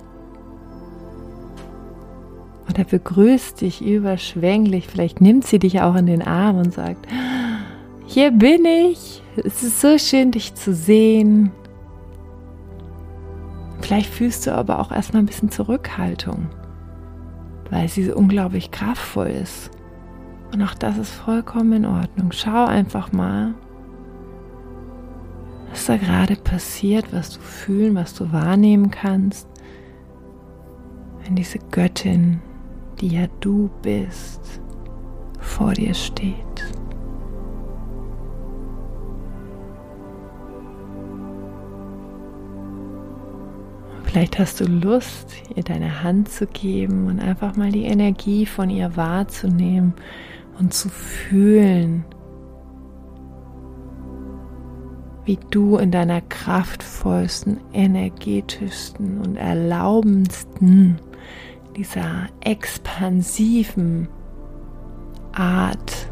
oder 2.70 2.84
begrüßt 2.84 3.60
dich 3.60 3.84
überschwänglich. 3.84 4.86
Vielleicht 4.86 5.20
nimmt 5.20 5.46
sie 5.46 5.58
dich 5.58 5.80
auch 5.80 5.96
in 5.96 6.06
den 6.06 6.22
Arm 6.22 6.58
und 6.58 6.72
sagt, 6.72 7.06
hier 8.06 8.30
bin 8.30 8.64
ich. 8.64 9.22
Es 9.36 9.62
ist 9.62 9.80
so 9.80 9.98
schön, 9.98 10.30
dich 10.32 10.54
zu 10.54 10.74
sehen. 10.74 11.52
Vielleicht 13.80 14.10
fühlst 14.10 14.46
du 14.46 14.54
aber 14.54 14.78
auch 14.78 14.92
erstmal 14.92 15.22
ein 15.22 15.26
bisschen 15.26 15.50
Zurückhaltung 15.50 16.48
weil 17.70 17.88
sie 17.88 18.04
so 18.04 18.14
unglaublich 18.14 18.70
kraftvoll 18.70 19.28
ist. 19.28 19.70
Und 20.52 20.62
auch 20.62 20.74
das 20.74 20.98
ist 20.98 21.10
vollkommen 21.10 21.72
in 21.72 21.86
Ordnung. 21.86 22.32
Schau 22.32 22.66
einfach 22.66 23.12
mal, 23.12 23.54
was 25.70 25.86
da 25.86 25.96
gerade 25.96 26.34
passiert, 26.34 27.12
was 27.12 27.30
du 27.30 27.40
fühlen, 27.40 27.94
was 27.94 28.14
du 28.14 28.32
wahrnehmen 28.32 28.90
kannst, 28.90 29.48
wenn 31.22 31.36
diese 31.36 31.58
Göttin, 31.70 32.40
die 33.00 33.08
ja 33.08 33.26
du 33.40 33.70
bist, 33.82 34.60
vor 35.38 35.72
dir 35.72 35.94
steht. 35.94 36.36
Vielleicht 44.10 44.40
hast 44.40 44.60
du 44.60 44.64
Lust, 44.64 45.34
ihr 45.54 45.62
deine 45.62 46.02
Hand 46.02 46.30
zu 46.30 46.48
geben 46.48 47.06
und 47.06 47.20
einfach 47.20 47.54
mal 47.54 47.70
die 47.70 47.84
Energie 47.84 48.44
von 48.44 48.68
ihr 48.68 48.96
wahrzunehmen 48.96 49.94
und 50.58 50.74
zu 50.74 50.88
fühlen, 50.88 52.04
wie 55.24 55.38
du 55.50 55.76
in 55.76 55.92
deiner 55.92 56.22
kraftvollsten, 56.22 57.60
energetischsten 57.72 59.20
und 59.20 59.36
erlaubendsten, 59.36 60.98
dieser 61.80 62.26
expansiven 62.40 64.06
Art, 65.32 66.10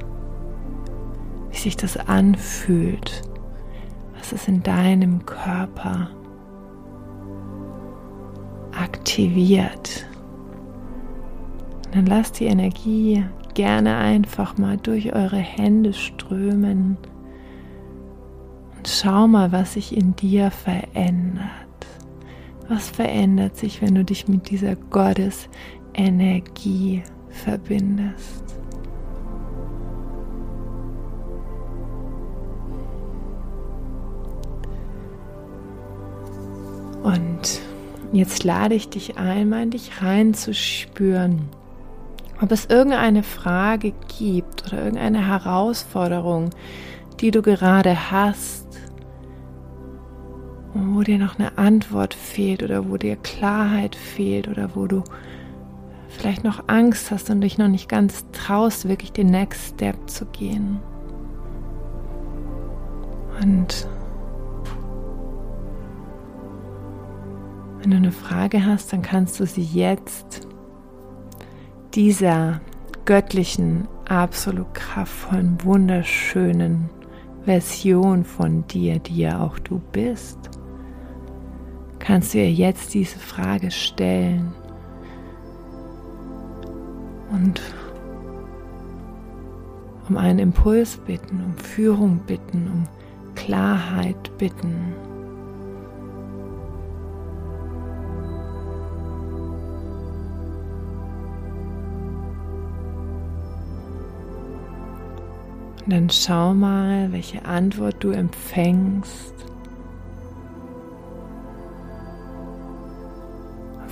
wie 1.50 1.58
sich 1.58 1.76
das 1.76 1.98
anfühlt, 1.98 3.20
was 4.16 4.32
es 4.32 4.48
in 4.48 4.62
deinem 4.62 5.26
Körper 5.26 6.08
aktiviert. 8.72 10.06
Und 11.84 11.96
dann 11.96 12.06
lasst 12.06 12.40
die 12.40 12.46
Energie 12.46 13.22
gerne 13.52 13.98
einfach 13.98 14.56
mal 14.56 14.78
durch 14.78 15.12
eure 15.12 15.36
Hände 15.36 15.92
strömen 15.92 16.96
und 18.74 18.88
schau 18.88 19.28
mal, 19.28 19.52
was 19.52 19.74
sich 19.74 19.94
in 19.94 20.16
dir 20.16 20.50
verändert. 20.50 21.67
Was 22.68 22.90
verändert 22.90 23.56
sich, 23.56 23.80
wenn 23.80 23.94
du 23.94 24.04
dich 24.04 24.28
mit 24.28 24.50
dieser 24.50 24.76
Gottesenergie 24.76 27.02
verbindest? 27.30 28.44
Und 37.02 37.62
jetzt 38.12 38.44
lade 38.44 38.74
ich 38.74 38.90
dich 38.90 39.16
ein, 39.16 39.48
mal 39.48 39.62
in 39.62 39.70
dich 39.70 40.02
reinzuspüren, 40.02 41.48
ob 42.42 42.52
es 42.52 42.66
irgendeine 42.66 43.22
Frage 43.22 43.94
gibt 44.18 44.66
oder 44.66 44.84
irgendeine 44.84 45.26
Herausforderung, 45.26 46.50
die 47.20 47.30
du 47.30 47.40
gerade 47.40 48.10
hast, 48.10 48.67
wo 50.78 51.02
dir 51.02 51.18
noch 51.18 51.38
eine 51.38 51.56
Antwort 51.58 52.14
fehlt 52.14 52.62
oder 52.62 52.88
wo 52.88 52.96
dir 52.96 53.16
Klarheit 53.16 53.96
fehlt 53.96 54.48
oder 54.48 54.70
wo 54.74 54.86
du 54.86 55.02
vielleicht 56.08 56.44
noch 56.44 56.64
Angst 56.68 57.10
hast 57.10 57.30
und 57.30 57.40
dich 57.40 57.58
noch 57.58 57.68
nicht 57.68 57.88
ganz 57.88 58.24
traust, 58.32 58.88
wirklich 58.88 59.12
den 59.12 59.28
Next 59.28 59.74
Step 59.74 60.08
zu 60.08 60.26
gehen. 60.26 60.80
Und 63.40 63.86
wenn 67.80 67.90
du 67.90 67.96
eine 67.96 68.12
Frage 68.12 68.64
hast, 68.64 68.92
dann 68.92 69.02
kannst 69.02 69.38
du 69.38 69.46
sie 69.46 69.62
jetzt 69.62 70.46
dieser 71.94 72.60
göttlichen, 73.04 73.88
absolut 74.06 74.74
kraftvollen, 74.74 75.58
wunderschönen 75.62 76.90
Version 77.44 78.24
von 78.24 78.66
dir, 78.66 78.98
die 78.98 79.18
ja 79.18 79.40
auch 79.40 79.58
du 79.58 79.80
bist, 79.92 80.50
kannst 82.08 82.32
du 82.32 82.38
ihr 82.38 82.50
jetzt 82.50 82.94
diese 82.94 83.18
Frage 83.18 83.70
stellen 83.70 84.54
und 87.30 87.60
um 90.08 90.16
einen 90.16 90.38
Impuls 90.38 90.96
bitten, 90.96 91.44
um 91.44 91.54
Führung 91.58 92.20
bitten, 92.26 92.66
um 92.72 92.88
Klarheit 93.34 94.38
bitten. 94.38 94.94
Und 105.84 105.92
dann 105.92 106.08
schau 106.08 106.54
mal, 106.54 107.12
welche 107.12 107.44
Antwort 107.44 107.96
du 108.02 108.12
empfängst. 108.12 109.34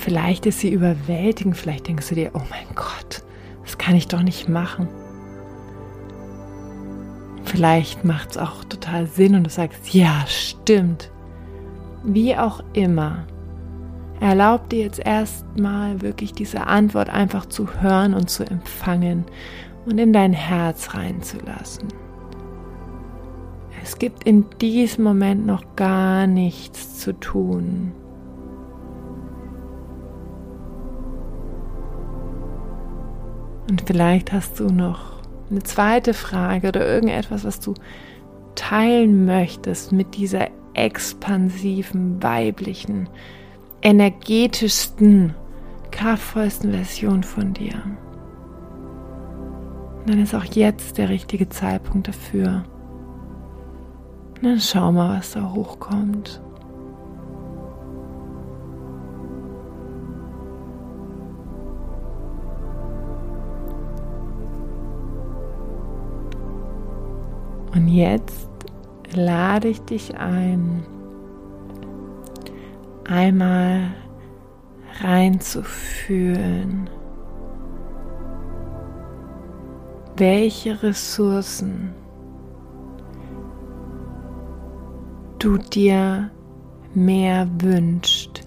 Vielleicht 0.07 0.47
ist 0.47 0.61
sie 0.61 0.73
überwältigend, 0.73 1.57
vielleicht 1.57 1.89
denkst 1.89 2.11
du 2.11 2.15
dir, 2.15 2.31
oh 2.35 2.43
mein 2.49 2.77
Gott, 2.77 3.25
das 3.65 3.77
kann 3.77 3.97
ich 3.97 4.07
doch 4.07 4.23
nicht 4.23 4.49
machen. 4.49 4.87
Vielleicht 7.43 8.05
macht 8.05 8.31
es 8.31 8.39
auch 8.39 8.63
total 8.63 9.09
Sinn 9.09 9.35
und 9.35 9.43
du 9.43 9.51
sagst, 9.51 9.93
ja, 9.93 10.25
stimmt. 10.29 11.11
Wie 12.05 12.37
auch 12.37 12.63
immer. 12.73 13.27
Erlaub 14.21 14.69
dir 14.69 14.85
jetzt 14.85 15.01
erstmal 15.01 16.01
wirklich 16.03 16.33
diese 16.33 16.69
Antwort 16.69 17.11
einfach 17.11 17.47
zu 17.47 17.83
hören 17.83 18.15
und 18.15 18.31
zu 18.31 18.45
empfangen 18.45 19.25
und 19.87 19.99
in 19.99 20.13
dein 20.13 20.33
Herz 20.33 20.95
reinzulassen. 20.95 21.89
Es 23.83 23.99
gibt 23.99 24.23
in 24.23 24.45
diesem 24.61 25.03
Moment 25.03 25.47
noch 25.47 25.65
gar 25.75 26.29
nichts 26.29 27.01
zu 27.01 27.13
tun. 27.13 27.93
Und 33.69 33.83
vielleicht 33.87 34.33
hast 34.33 34.61
du 34.61 34.69
noch 34.69 35.23
eine 35.51 35.63
zweite 35.63 36.15
Frage 36.15 36.69
oder 36.69 36.87
irgendetwas, 36.87 37.45
was 37.45 37.61
du 37.61 37.75
teilen 38.55 39.27
möchtest 39.27 39.93
mit 39.93 40.17
dieser 40.17 40.49
expansiven, 40.75 42.23
weiblichen, 42.23 43.09
energetischsten, 43.83 45.35
kraftvollsten 45.91 46.73
Version 46.73 47.23
von 47.23 47.55
dir 47.55 47.83
dann 50.07 50.21
ist 50.21 50.35
auch 50.35 50.45
jetzt 50.45 50.99
der 50.99 51.09
richtige 51.09 51.49
Zeitpunkt 51.49 52.09
dafür. 52.09 52.65
Und 54.37 54.45
dann 54.45 54.61
schau 54.61 54.93
mal, 54.93 55.19
was 55.19 55.33
da 55.33 55.53
hochkommt. 55.53 56.41
Und 67.77 67.89
jetzt 67.89 68.49
lade 69.15 69.69
ich 69.69 69.81
dich 69.83 70.17
ein, 70.17 70.85
einmal 73.05 73.95
reinzufühlen 75.01 76.89
welche 80.17 80.83
Ressourcen 80.83 81.95
du 85.39 85.59
dir 85.59 86.31
mehr 86.95 87.49
wünscht, 87.61 88.43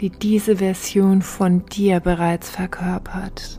die 0.00 0.10
diese 0.10 0.56
Version 0.56 1.20
von 1.20 1.66
dir 1.66 2.00
bereits 2.00 2.48
verkörpert. 2.48 3.58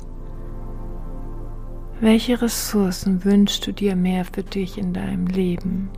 Welche 2.02 2.42
Ressourcen 2.42 3.26
wünschst 3.26 3.68
du 3.68 3.74
dir 3.74 3.98
mehr 3.98 4.24
für 4.24 4.44
dich 4.44 4.78
in 4.78 4.94
deinem 4.94 5.28
Leben? 5.28 5.90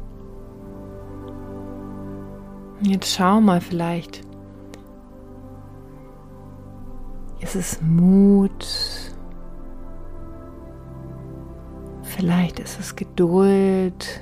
Jetzt 2.82 3.14
schau 3.14 3.40
mal 3.40 3.62
vielleicht. 3.62 4.22
Ist 7.40 7.56
es 7.56 7.80
Mut? 7.84 8.68
Vielleicht 12.02 12.60
ist 12.60 12.80
es 12.80 12.96
Geduld. 12.96 14.22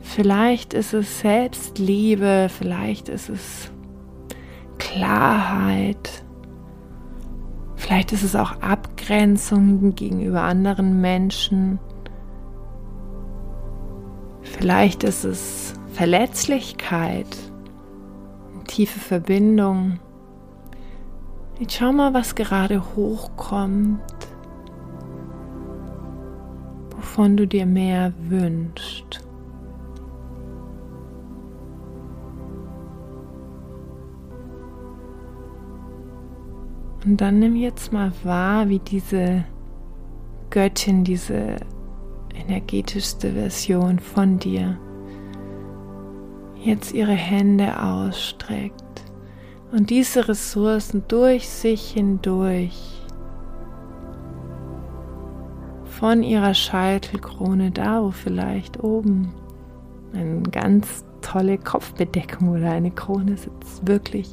Vielleicht 0.00 0.74
ist 0.74 0.92
es 0.92 1.20
Selbstliebe. 1.20 2.48
Vielleicht 2.50 3.08
ist 3.08 3.30
es 3.30 3.70
Klarheit. 4.76 6.22
Vielleicht 7.90 8.12
ist 8.12 8.22
es 8.22 8.36
auch 8.36 8.52
Abgrenzung 8.60 9.96
gegenüber 9.96 10.42
anderen 10.42 11.00
Menschen. 11.00 11.80
Vielleicht 14.42 15.02
ist 15.02 15.24
es 15.24 15.74
Verletzlichkeit, 15.92 17.26
tiefe 18.68 19.00
Verbindung. 19.00 19.98
Jetzt 21.58 21.74
schau 21.78 21.90
mal, 21.90 22.14
was 22.14 22.36
gerade 22.36 22.80
hochkommt 22.94 24.00
wovon 26.96 27.36
du 27.36 27.44
dir 27.44 27.66
mehr 27.66 28.12
wünschst. 28.20 29.29
Und 37.04 37.20
dann 37.20 37.38
nimm 37.38 37.56
jetzt 37.56 37.92
mal 37.92 38.12
wahr, 38.24 38.68
wie 38.68 38.78
diese 38.78 39.44
Göttin, 40.50 41.04
diese 41.04 41.56
energetischste 42.34 43.32
Version 43.32 43.98
von 43.98 44.38
dir 44.38 44.78
jetzt 46.62 46.92
ihre 46.92 47.12
Hände 47.12 47.82
ausstreckt 47.82 49.02
und 49.72 49.90
diese 49.90 50.28
Ressourcen 50.28 51.04
durch 51.08 51.48
sich 51.48 51.92
hindurch 51.92 53.00
von 55.84 56.22
ihrer 56.22 56.54
Scheitelkrone, 56.54 57.70
da 57.70 58.02
wo 58.02 58.10
vielleicht 58.10 58.82
oben 58.82 59.32
eine 60.12 60.42
ganz 60.42 61.04
tolle 61.20 61.58
Kopfbedeckung 61.58 62.48
oder 62.48 62.70
eine 62.70 62.90
Krone 62.90 63.36
sitzt, 63.36 63.86
wirklich 63.86 64.30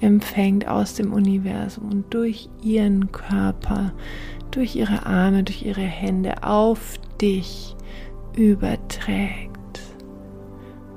empfängt 0.00 0.66
aus 0.68 0.94
dem 0.94 1.12
Universum 1.12 1.90
und 1.90 2.14
durch 2.14 2.48
ihren 2.62 3.12
Körper, 3.12 3.92
durch 4.50 4.76
ihre 4.76 5.06
Arme, 5.06 5.42
durch 5.42 5.62
ihre 5.62 5.80
Hände 5.80 6.42
auf 6.42 6.98
dich 7.20 7.76
überträgt. 8.36 9.50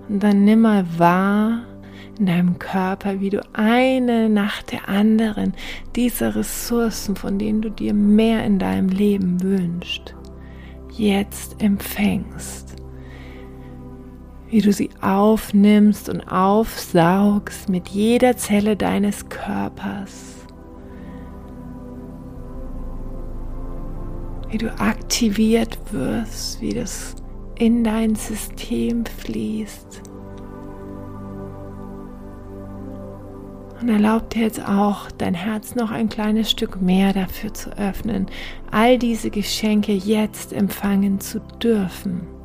Und 0.07 0.23
dann 0.23 0.43
nimm 0.43 0.61
mal 0.61 0.85
wahr, 0.97 1.61
in 2.19 2.25
deinem 2.25 2.59
Körper, 2.59 3.21
wie 3.21 3.29
du 3.29 3.41
eine 3.53 4.29
nach 4.29 4.61
der 4.63 4.89
anderen 4.89 5.53
diese 5.95 6.35
Ressourcen, 6.35 7.15
von 7.15 7.39
denen 7.39 7.61
du 7.61 7.69
dir 7.69 7.93
mehr 7.93 8.43
in 8.43 8.59
deinem 8.59 8.89
Leben 8.89 9.41
wünschst, 9.41 10.13
jetzt 10.91 11.61
empfängst. 11.63 12.68
Wie 14.49 14.61
du 14.61 14.73
sie 14.73 14.89
aufnimmst 15.01 16.09
und 16.09 16.21
aufsaugst 16.21 17.69
mit 17.69 17.89
jeder 17.89 18.35
Zelle 18.35 18.75
deines 18.75 19.29
Körpers. 19.29 20.35
Wie 24.49 24.57
du 24.57 24.71
aktiviert 24.79 25.77
wirst, 25.91 26.59
wie 26.61 26.73
das 26.73 27.15
in 27.59 27.83
dein 27.83 28.15
System 28.15 29.05
fließt 29.05 30.01
Und 33.81 33.87
erlaub 33.87 34.29
dir 34.29 34.43
jetzt 34.43 34.67
auch, 34.67 35.09
dein 35.17 35.33
Herz 35.33 35.75
noch 35.75 35.89
ein 35.91 36.09
kleines 36.09 36.51
Stück 36.51 36.81
mehr 36.81 37.13
dafür 37.13 37.53
zu 37.53 37.69
öffnen, 37.77 38.27
all 38.71 38.97
diese 38.97 39.29
Geschenke 39.29 39.93
jetzt 39.93 40.51
empfangen 40.51 41.21
zu 41.21 41.39
dürfen. 41.63 42.38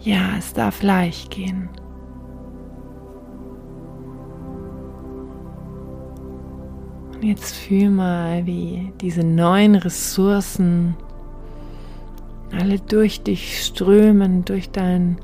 Ja, 0.00 0.36
es 0.38 0.52
darf 0.52 0.82
leicht 0.82 1.30
gehen. 1.30 1.68
Und 7.14 7.24
jetzt 7.24 7.56
fühl 7.56 7.90
mal, 7.90 8.46
wie 8.46 8.92
diese 9.00 9.24
neuen 9.24 9.74
Ressourcen 9.74 10.96
alle 12.52 12.78
durch 12.78 13.22
dich 13.22 13.64
strömen, 13.64 14.44
durch 14.44 14.70
deinen 14.70 15.18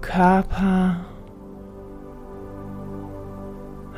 Körper 0.00 1.06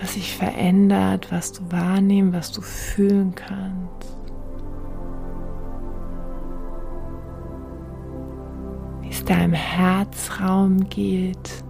was 0.01 0.15
sich 0.15 0.37
verändert, 0.37 1.33
was 1.33 1.53
du 1.53 1.63
wahrnehmen, 1.71 2.33
was 2.33 2.53
du 2.53 2.61
fühlen 2.61 3.35
kannst. 3.35 4.16
Es 9.17 9.25
deinem 9.25 9.55
Herzraum 9.55 10.89
geht, 10.91 11.65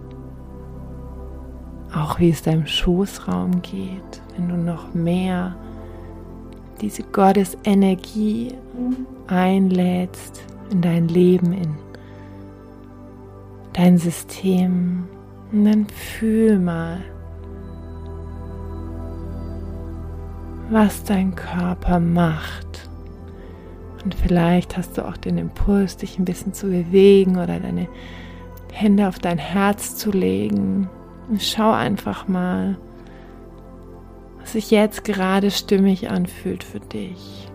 auch 1.93 2.19
wie 2.19 2.29
es 2.29 2.41
deinem 2.41 2.67
Schoßraum 2.67 3.61
geht, 3.61 4.21
wenn 4.35 4.49
du 4.49 4.57
noch 4.57 4.93
mehr 4.93 5.55
diese 6.81 7.03
Gottesenergie 7.03 8.53
einlädst 9.27 10.43
in 10.71 10.81
dein 10.81 11.07
Leben, 11.07 11.53
in 11.53 11.75
dein 13.73 13.97
System. 13.97 15.07
Und 15.51 15.65
dann 15.65 15.87
fühl 15.87 16.59
mal, 16.59 16.99
was 20.69 21.03
dein 21.05 21.33
Körper 21.33 21.99
macht. 21.99 22.89
Und 24.07 24.15
vielleicht 24.15 24.77
hast 24.77 24.97
du 24.97 25.05
auch 25.05 25.17
den 25.17 25.37
Impuls, 25.37 25.97
dich 25.97 26.17
ein 26.17 26.23
bisschen 26.23 26.53
zu 26.53 26.67
bewegen 26.67 27.35
oder 27.35 27.59
deine 27.59 27.89
Hände 28.71 29.09
auf 29.09 29.19
dein 29.19 29.37
Herz 29.37 29.97
zu 29.97 30.11
legen. 30.11 30.89
Und 31.27 31.43
schau 31.43 31.73
einfach 31.73 32.25
mal, 32.25 32.77
was 34.39 34.53
sich 34.53 34.71
jetzt 34.71 35.03
gerade 35.03 35.51
stimmig 35.51 36.09
anfühlt 36.09 36.63
für 36.63 36.79
dich. 36.79 37.49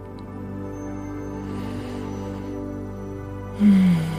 Hm. 3.58 4.11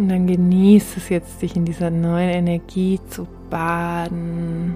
Und 0.00 0.08
dann 0.08 0.26
genießt 0.26 0.96
es 0.96 1.10
jetzt, 1.10 1.42
dich 1.42 1.54
in 1.56 1.66
dieser 1.66 1.90
neuen 1.90 2.30
Energie 2.30 2.98
zu 3.10 3.28
baden. 3.50 4.74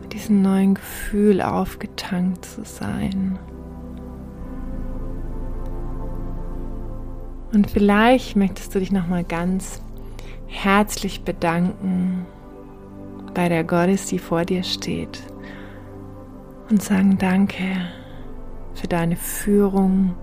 Mit 0.00 0.14
diesem 0.14 0.40
neuen 0.40 0.72
Gefühl 0.72 1.42
aufgetankt 1.42 2.46
zu 2.46 2.64
sein. 2.64 3.38
Und 7.52 7.70
vielleicht 7.70 8.36
möchtest 8.36 8.74
du 8.74 8.78
dich 8.78 8.90
nochmal 8.90 9.22
ganz 9.22 9.82
herzlich 10.46 11.24
bedanken 11.24 12.24
bei 13.34 13.50
der 13.50 13.64
Goddess, 13.64 14.06
die 14.06 14.18
vor 14.18 14.46
dir 14.46 14.62
steht. 14.62 15.22
Und 16.70 16.82
sagen 16.82 17.18
Danke 17.18 17.66
für 18.72 18.88
deine 18.88 19.16
Führung 19.16 20.14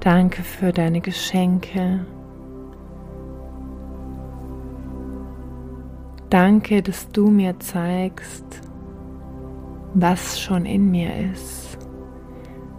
Danke 0.00 0.42
für 0.42 0.72
deine 0.72 1.00
Geschenke. 1.00 2.06
Danke, 6.30 6.82
dass 6.82 7.10
du 7.10 7.30
mir 7.30 7.58
zeigst, 7.58 8.44
was 9.94 10.40
schon 10.40 10.66
in 10.66 10.90
mir 10.90 11.10
ist 11.32 11.78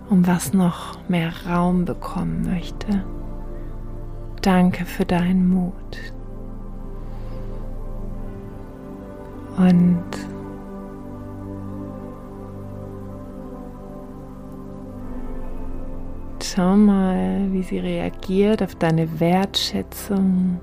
und 0.09 0.27
was 0.27 0.53
noch 0.53 0.97
mehr 1.09 1.31
Raum 1.47 1.85
bekommen 1.85 2.43
möchte. 2.43 3.03
Danke 4.41 4.85
für 4.85 5.05
deinen 5.05 5.49
Mut. 5.49 5.97
Und 9.57 10.05
Schau 16.55 16.75
mal, 16.75 17.47
wie 17.51 17.61
sie 17.61 17.77
reagiert 17.77 18.63
auf 18.63 18.73
deine 18.73 19.19
Wertschätzung. 19.19 20.59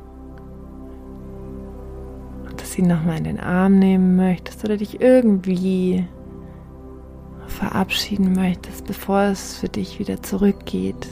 Ob 2.44 2.56
du 2.56 2.64
sie 2.64 2.82
nochmal 2.82 3.18
in 3.18 3.24
den 3.24 3.38
Arm 3.38 3.78
nehmen 3.78 4.16
möchtest 4.16 4.64
oder 4.64 4.78
dich 4.78 5.00
irgendwie 5.00 6.04
verabschieden 7.46 8.32
möchtest, 8.32 8.84
bevor 8.86 9.20
es 9.22 9.58
für 9.58 9.68
dich 9.68 10.00
wieder 10.00 10.20
zurückgeht. 10.24 11.06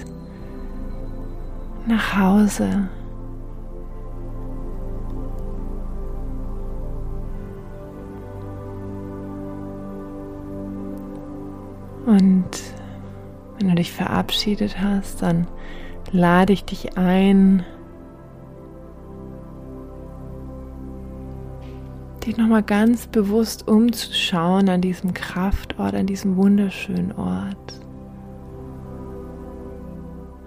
Nach 1.86 2.18
Hause. 2.18 2.88
Und 12.06 12.73
wenn 13.58 13.68
du 13.68 13.74
dich 13.74 13.92
verabschiedet 13.92 14.80
hast, 14.80 15.22
dann 15.22 15.46
lade 16.10 16.52
ich 16.52 16.64
dich 16.64 16.96
ein, 16.96 17.64
dich 22.24 22.36
nochmal 22.36 22.62
ganz 22.62 23.06
bewusst 23.06 23.68
umzuschauen 23.68 24.68
an 24.68 24.80
diesem 24.80 25.14
Kraftort, 25.14 25.94
an 25.94 26.06
diesem 26.06 26.36
wunderschönen 26.36 27.12
Ort. 27.12 27.80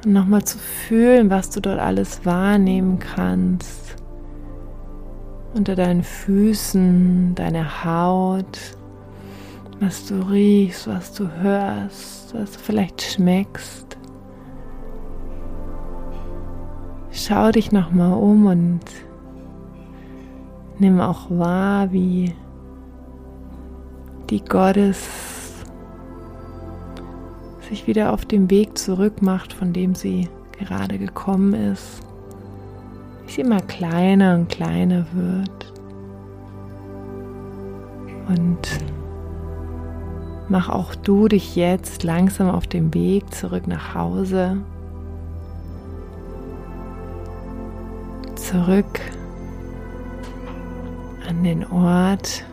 Und 0.05 0.13
nochmal 0.13 0.43
zu 0.43 0.57
fühlen, 0.57 1.29
was 1.29 1.49
du 1.49 1.59
dort 1.59 1.79
alles 1.79 2.25
wahrnehmen 2.25 2.99
kannst. 2.99 3.95
Unter 5.53 5.75
deinen 5.75 6.03
Füßen, 6.03 7.35
deine 7.35 7.83
Haut, 7.83 8.76
was 9.79 10.07
du 10.07 10.15
riechst, 10.29 10.87
was 10.87 11.13
du 11.13 11.29
hörst, 11.41 12.33
was 12.33 12.53
du 12.53 12.59
vielleicht 12.59 13.01
schmeckst. 13.01 13.97
Schau 17.11 17.51
dich 17.51 17.71
nochmal 17.71 18.13
um 18.13 18.45
und 18.45 18.81
nimm 20.79 20.99
auch 20.99 21.29
wahr, 21.29 21.91
wie 21.91 22.33
die 24.29 24.43
Gottes 24.43 25.07
sich 27.69 27.87
wieder 27.87 28.13
auf 28.13 28.25
dem 28.25 28.49
Weg 28.49 28.77
zurück 28.77 29.21
macht, 29.21 29.53
von 29.53 29.73
dem 29.73 29.93
sie 29.93 30.29
gerade 30.57 30.97
gekommen 30.97 31.53
ist. 31.53 32.01
Wie 33.25 33.31
sie 33.31 33.41
immer 33.41 33.61
kleiner 33.61 34.35
und 34.35 34.49
kleiner 34.49 35.05
wird. 35.13 35.73
Und 38.29 38.79
mach 40.49 40.69
auch 40.69 40.95
du 40.95 41.27
dich 41.27 41.55
jetzt 41.55 42.03
langsam 42.03 42.49
auf 42.49 42.67
dem 42.67 42.93
Weg 42.93 43.33
zurück 43.33 43.67
nach 43.67 43.95
Hause. 43.95 44.57
Zurück 48.35 48.99
an 51.27 51.43
den 51.43 51.65
Ort, 51.65 52.45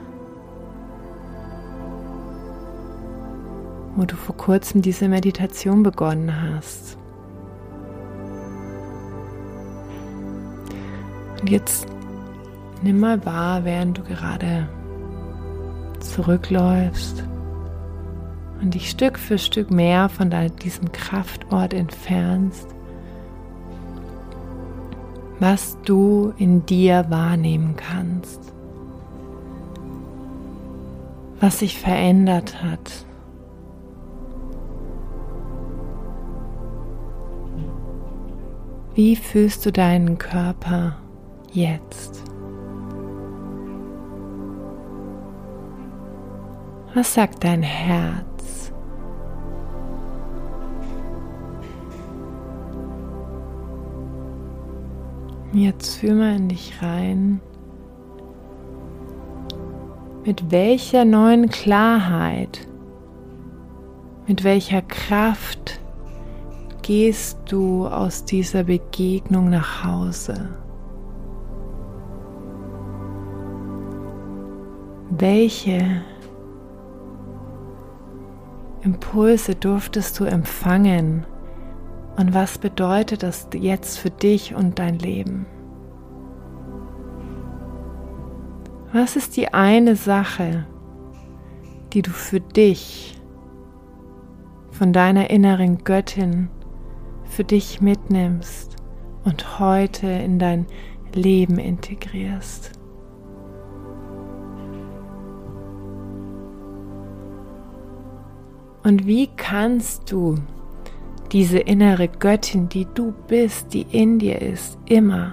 wo 3.95 4.05
du 4.05 4.17
vor 4.17 4.37
kurzem 4.37 4.83
diese 4.83 5.09
Meditation 5.09 5.85
begonnen 5.85 6.33
hast. 6.43 6.99
Und 11.41 11.49
jetzt 11.49 11.87
nimm 12.83 12.99
mal 12.99 13.25
wahr, 13.25 13.65
während 13.65 13.99
du 13.99 14.03
gerade 14.03 14.67
zurückläufst 16.01 17.23
und 18.61 18.75
dich 18.75 18.90
Stück 18.90 19.19
für 19.19 19.38
Stück 19.38 19.71
mehr 19.71 20.09
von 20.09 20.31
diesem 20.62 20.93
Kraftort 20.93 21.75
entfernst, 21.75 22.69
was 25.40 25.77
du 25.85 26.33
in 26.38 26.64
dir 26.67 27.07
wahrnehmen 27.09 27.77
kannst, 27.77 28.40
was 31.40 31.59
sich 31.59 31.79
verändert 31.79 32.62
hat. 32.62 33.07
Wie 38.95 39.17
fühlst 39.17 39.67
du 39.67 39.73
deinen 39.73 40.19
Körper 40.19 40.97
jetzt? 41.53 42.23
Was 46.95 47.12
sagt 47.14 47.43
dein 47.43 47.64
Herz? 47.64 48.34
Jetzt 55.55 55.99
fühl 55.99 56.17
mal 56.17 56.35
in 56.35 56.49
dich 56.49 56.83
rein. 56.83 57.40
Mit 60.25 60.51
welcher 60.51 61.05
neuen 61.05 61.49
Klarheit, 61.49 62.67
mit 64.27 64.43
welcher 64.43 64.83
Kraft 64.83 65.79
gehst 66.83 67.38
du 67.47 67.87
aus 67.87 68.25
dieser 68.25 68.64
Begegnung 68.64 69.49
nach 69.49 69.85
Hause? 69.85 70.49
Welche 75.11 76.03
Impulse 78.83 79.55
durftest 79.55 80.19
du 80.19 80.25
empfangen 80.25 81.25
und 82.16 82.33
was 82.33 82.59
bedeutet 82.59 83.22
das 83.22 83.48
jetzt 83.55 83.98
für 83.98 84.11
dich 84.11 84.55
und 84.55 84.79
dein 84.79 84.98
Leben? 84.98 85.46
Was 88.92 89.16
ist 89.16 89.37
die 89.37 89.53
eine 89.53 89.96
Sache, 89.96 90.66
die 91.92 92.03
du 92.03 92.11
für 92.11 92.40
dich 92.40 93.20
von 94.70 94.92
deiner 94.92 95.31
inneren 95.31 95.79
Göttin 95.83 96.48
für 97.24 97.42
dich 97.42 97.81
mitnimmst 97.81 98.77
und 99.24 99.59
heute 99.59 100.07
in 100.07 100.38
dein 100.38 100.66
Leben 101.12 101.59
integrierst? 101.59 102.70
Und 108.85 109.07
wie 109.07 109.29
kannst 109.37 110.12
du 110.12 110.37
diese 111.35 111.59
innere 111.59 112.07
Göttin, 112.07 112.68
die 112.68 112.87
du 112.94 113.12
bist, 113.27 113.75
die 113.75 113.83
in 113.90 114.20
dir 114.20 114.40
ist, 114.40 114.79
immer, 114.87 115.33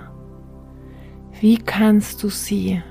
wie 1.40 1.60
kannst 1.60 2.24
du 2.24 2.30
sie 2.30 2.82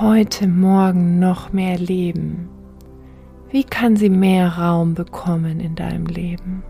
heute 0.00 0.48
Morgen 0.48 1.18
noch 1.18 1.52
mehr 1.52 1.76
leben? 1.76 2.48
Wie 3.50 3.64
kann 3.64 3.96
sie 3.96 4.08
mehr 4.08 4.56
Raum 4.56 4.94
bekommen 4.94 5.60
in 5.60 5.74
deinem 5.74 6.06
Leben? 6.06 6.62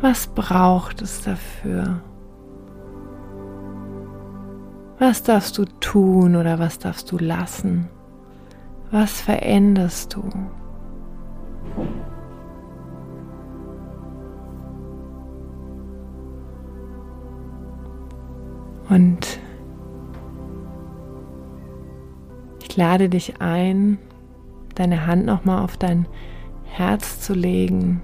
Was 0.00 0.26
braucht 0.26 1.00
es 1.00 1.22
dafür? 1.22 2.00
Was 4.98 5.22
darfst 5.22 5.56
du 5.58 5.64
tun 5.78 6.34
oder 6.34 6.58
was 6.58 6.80
darfst 6.80 7.12
du 7.12 7.18
lassen? 7.18 7.88
Was 8.90 9.20
veränderst 9.20 10.14
du? 10.16 10.22
Und 18.88 19.38
ich 22.60 22.76
lade 22.76 23.08
dich 23.08 23.40
ein, 23.40 23.98
deine 24.74 25.06
Hand 25.06 25.24
nochmal 25.24 25.62
auf 25.62 25.76
dein 25.76 26.06
Herz 26.64 27.20
zu 27.20 27.34
legen, 27.34 28.02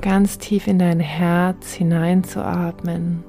ganz 0.00 0.38
tief 0.38 0.68
in 0.68 0.78
dein 0.78 1.00
Herz 1.00 1.72
hineinzuatmen. 1.72 3.24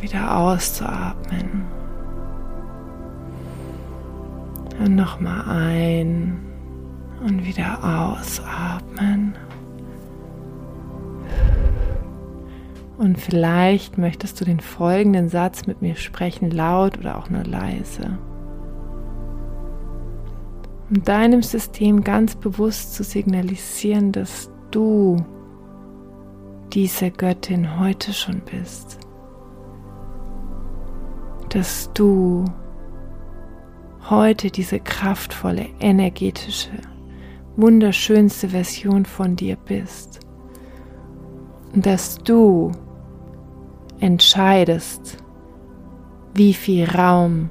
Wieder 0.00 0.36
auszuatmen. 0.36 1.64
Und 4.78 4.94
nochmal 4.94 5.42
ein 5.48 6.38
und 7.24 7.44
wieder 7.44 7.78
ausatmen. 7.82 9.34
Und 12.96 13.18
vielleicht 13.18 13.98
möchtest 13.98 14.40
du 14.40 14.44
den 14.44 14.60
folgenden 14.60 15.28
Satz 15.28 15.66
mit 15.66 15.82
mir 15.82 15.94
sprechen, 15.94 16.50
laut 16.50 16.98
oder 16.98 17.18
auch 17.18 17.30
nur 17.30 17.44
leise. 17.44 18.18
Um 20.90 21.02
deinem 21.04 21.42
System 21.42 22.02
ganz 22.02 22.34
bewusst 22.34 22.94
zu 22.94 23.04
signalisieren, 23.04 24.10
dass 24.10 24.50
du 24.70 25.16
diese 26.72 27.10
Göttin 27.10 27.78
heute 27.78 28.12
schon 28.12 28.40
bist 28.40 28.98
dass 31.48 31.90
du 31.94 32.44
heute 34.10 34.50
diese 34.50 34.80
kraftvolle, 34.80 35.66
energetische, 35.80 36.70
wunderschönste 37.56 38.50
Version 38.50 39.04
von 39.04 39.36
dir 39.36 39.56
bist. 39.56 40.20
Und 41.74 41.84
dass 41.84 42.18
du 42.18 42.72
entscheidest, 44.00 45.18
wie 46.34 46.54
viel 46.54 46.88
Raum 46.88 47.50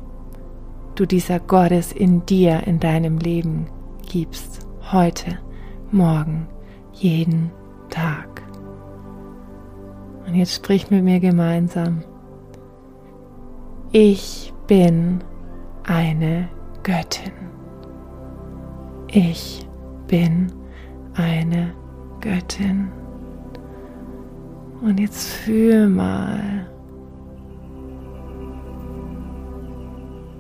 du 0.95 1.05
dieser 1.05 1.39
Gottes 1.39 1.91
in 1.91 2.25
dir, 2.25 2.65
in 2.65 2.79
deinem 2.79 3.17
Leben 3.17 3.67
gibst. 4.09 4.65
Heute, 4.91 5.39
morgen, 5.91 6.47
jeden 6.93 7.51
Tag. 7.89 8.43
Und 10.25 10.35
jetzt 10.35 10.55
sprich 10.55 10.89
mit 10.89 11.03
mir 11.03 11.19
gemeinsam. 11.19 12.03
Ich 13.93 14.53
bin 14.67 15.23
eine 15.85 16.49
Göttin. 16.83 17.31
Ich 19.07 19.65
bin 20.07 20.51
eine 21.13 21.73
Göttin. 22.19 22.91
Und 24.81 24.99
jetzt 24.99 25.29
fühl 25.29 25.87
mal, 25.87 26.67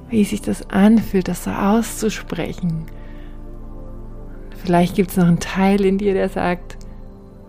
wie 0.09 0.25
sich 0.25 0.41
das 0.41 0.69
anfühlt, 0.69 1.29
das 1.29 1.45
so 1.45 1.51
auszusprechen. 1.51 2.85
Vielleicht 4.57 4.95
gibt 4.95 5.11
es 5.11 5.17
noch 5.17 5.25
einen 5.25 5.39
Teil 5.39 5.85
in 5.85 5.97
dir, 5.97 6.13
der 6.13 6.27
sagt, 6.27 6.77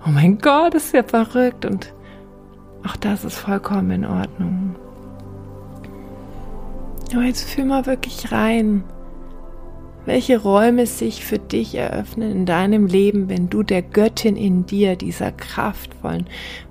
oh 0.06 0.10
mein 0.10 0.38
Gott, 0.38 0.74
das 0.74 0.86
ist 0.86 0.94
ja 0.94 1.02
verrückt 1.02 1.64
und 1.64 1.92
auch 2.86 2.94
das 2.96 3.24
ist 3.24 3.38
vollkommen 3.38 3.90
in 3.90 4.04
Ordnung. 4.04 4.76
Aber 7.14 7.24
jetzt 7.24 7.48
fühl 7.48 7.64
mal 7.64 7.86
wirklich 7.86 8.32
rein, 8.32 8.84
welche 10.04 10.38
Räume 10.38 10.86
sich 10.86 11.24
für 11.24 11.38
dich 11.38 11.74
eröffnen 11.74 12.32
in 12.32 12.46
deinem 12.46 12.86
Leben, 12.86 13.28
wenn 13.28 13.50
du 13.50 13.62
der 13.62 13.82
Göttin 13.82 14.36
in 14.36 14.66
dir, 14.66 14.96
dieser 14.96 15.32
kraftvollen, 15.32 16.26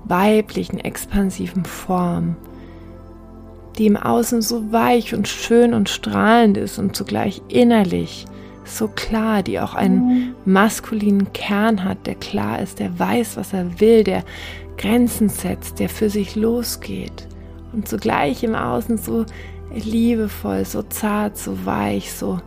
weiblichen, 0.05 0.79
expansiven 0.79 1.65
Form, 1.65 2.35
die 3.77 3.85
im 3.85 3.97
Außen 3.97 4.41
so 4.41 4.71
weich 4.71 5.13
und 5.13 5.27
schön 5.27 5.73
und 5.73 5.89
strahlend 5.89 6.57
ist 6.57 6.79
und 6.79 6.95
zugleich 6.95 7.41
innerlich 7.47 8.25
so 8.65 8.87
klar, 8.87 9.43
die 9.43 9.59
auch 9.59 9.75
einen 9.75 10.35
maskulinen 10.45 11.31
Kern 11.31 11.83
hat, 11.83 12.05
der 12.05 12.15
klar 12.15 12.59
ist, 12.61 12.79
der 12.79 12.97
weiß, 12.99 13.37
was 13.37 13.53
er 13.53 13.79
will, 13.79 14.03
der 14.03 14.23
Grenzen 14.77 15.29
setzt, 15.29 15.79
der 15.79 15.89
für 15.89 16.09
sich 16.09 16.35
losgeht 16.35 17.27
und 17.71 17.87
zugleich 17.87 18.43
im 18.43 18.55
Außen 18.55 18.97
so 18.97 19.25
liebevoll, 19.73 20.65
so 20.65 20.81
zart, 20.83 21.37
so 21.37 21.65
weich, 21.65 22.13
so 22.13 22.39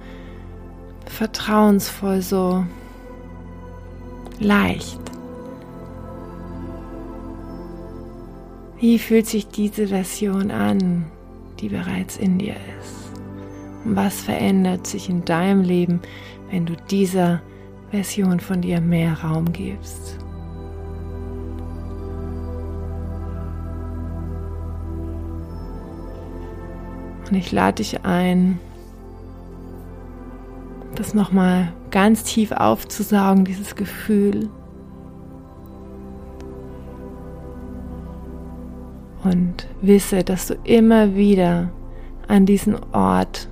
vertrauensvoll, 1.07 2.23
so 2.23 2.65
leicht. 4.39 5.01
Wie 8.79 8.99
fühlt 8.99 9.27
sich 9.27 9.49
diese 9.49 9.89
Version 9.89 10.51
an, 10.51 11.05
die 11.61 11.69
bereits 11.69 12.17
in 12.17 12.39
dir 12.39 12.55
ist? 12.81 13.11
Und 13.85 13.97
was 13.97 14.23
verändert 14.23 14.87
sich 14.87 15.11
in 15.11 15.25
deinem 15.25 15.63
Leben, 15.63 16.01
wenn 16.51 16.65
du 16.65 16.75
dieser 16.91 17.43
Version 17.91 18.41
von 18.41 18.63
dir 18.63 18.81
mehr 18.81 19.23
Raum 19.23 19.53
gibst? 19.53 20.19
Und 27.31 27.37
ich 27.37 27.53
lade 27.53 27.77
dich 27.77 28.05
ein, 28.05 28.59
das 30.97 31.14
nochmal 31.14 31.73
ganz 31.90 32.25
tief 32.25 32.53
aufzusaugen, 32.53 33.45
dieses 33.45 33.77
Gefühl. 33.77 34.49
Und 39.23 39.69
wisse, 39.81 40.25
dass 40.25 40.49
du 40.49 40.55
immer 40.64 41.14
wieder 41.14 41.71
an 42.27 42.47
diesen 42.47 42.77
Ort 42.93 43.49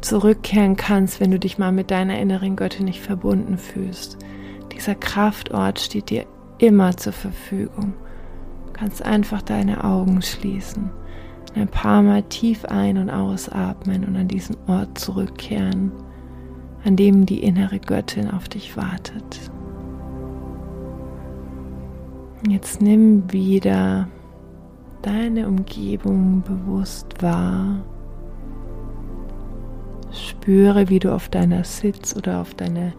zurückkehren 0.00 0.76
kannst, 0.76 1.20
wenn 1.20 1.30
du 1.30 1.38
dich 1.38 1.58
mal 1.58 1.72
mit 1.72 1.90
deiner 1.90 2.18
inneren 2.18 2.56
Göttin 2.56 2.86
nicht 2.86 3.00
verbunden 3.00 3.58
fühlst. 3.58 4.16
Dieser 4.72 4.94
Kraftort 4.94 5.80
steht 5.80 6.10
dir 6.10 6.26
immer 6.58 6.96
zur 6.96 7.12
Verfügung. 7.12 7.94
Du 8.66 8.72
kannst 8.72 9.04
einfach 9.04 9.42
deine 9.42 9.84
Augen 9.84 10.22
schließen, 10.22 10.90
ein 11.58 11.68
paar 11.68 12.02
Mal 12.02 12.22
tief 12.24 12.64
ein- 12.64 12.98
und 12.98 13.10
ausatmen 13.10 14.04
und 14.04 14.16
an 14.16 14.28
diesen 14.28 14.56
Ort 14.66 14.98
zurückkehren, 14.98 15.92
an 16.84 16.96
dem 16.96 17.26
die 17.26 17.42
innere 17.42 17.78
Göttin 17.78 18.30
auf 18.30 18.48
dich 18.48 18.76
wartet. 18.76 19.50
Jetzt 22.48 22.80
nimm 22.80 23.30
wieder 23.32 24.08
deine 25.02 25.48
Umgebung 25.48 26.42
bewusst 26.42 27.20
wahr. 27.22 27.80
Spüre, 30.12 30.88
wie 30.88 30.98
du 30.98 31.12
auf 31.12 31.28
deiner 31.28 31.64
Sitz- 31.64 32.16
oder 32.16 32.40
auf 32.40 32.54
deiner 32.54 32.92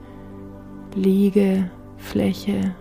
Liegefläche 0.94 2.76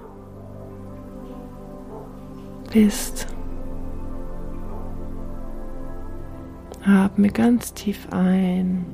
bist. 2.73 3.29
Atme 6.88 7.29
ganz 7.29 7.74
tief 7.74 8.09
ein 8.12 8.87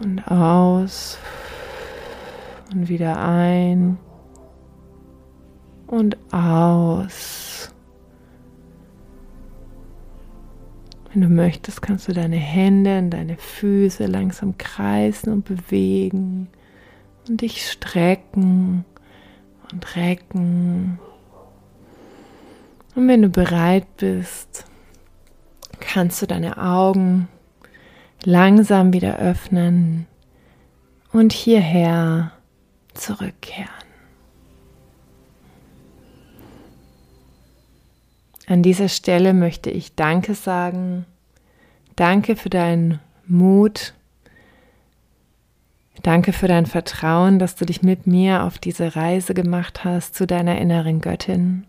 und 0.00 0.26
aus 0.26 1.18
und 2.72 2.88
wieder 2.88 3.24
ein 3.24 3.96
und 5.86 6.16
aus. 6.32 7.72
Wenn 11.12 11.22
du 11.22 11.28
möchtest, 11.28 11.80
kannst 11.80 12.08
du 12.08 12.12
deine 12.12 12.38
Hände 12.38 12.98
und 12.98 13.10
deine 13.10 13.36
Füße 13.36 14.06
langsam 14.06 14.58
kreisen 14.58 15.32
und 15.32 15.44
bewegen 15.44 16.48
und 17.28 17.40
dich 17.40 17.70
strecken 17.70 18.84
und 19.70 19.94
recken. 19.94 20.98
Und 22.96 23.06
wenn 23.06 23.22
du 23.22 23.28
bereit 23.28 23.86
bist, 23.96 24.66
kannst 25.80 26.20
du 26.22 26.26
deine 26.26 26.58
Augen 26.58 27.28
langsam 28.24 28.92
wieder 28.92 29.18
öffnen 29.18 30.06
und 31.12 31.32
hierher 31.32 32.32
zurückkehren. 32.94 33.68
An 38.46 38.62
dieser 38.62 38.88
Stelle 38.88 39.32
möchte 39.32 39.70
ich 39.70 39.94
Danke 39.94 40.34
sagen. 40.34 41.06
Danke 41.96 42.36
für 42.36 42.50
deinen 42.50 43.00
Mut. 43.26 43.94
Danke 46.02 46.34
für 46.34 46.48
dein 46.48 46.66
Vertrauen, 46.66 47.38
dass 47.38 47.54
du 47.56 47.64
dich 47.64 47.82
mit 47.82 48.06
mir 48.06 48.42
auf 48.42 48.58
diese 48.58 48.96
Reise 48.96 49.32
gemacht 49.32 49.84
hast 49.84 50.14
zu 50.14 50.26
deiner 50.26 50.58
inneren 50.58 51.00
Göttin. 51.00 51.64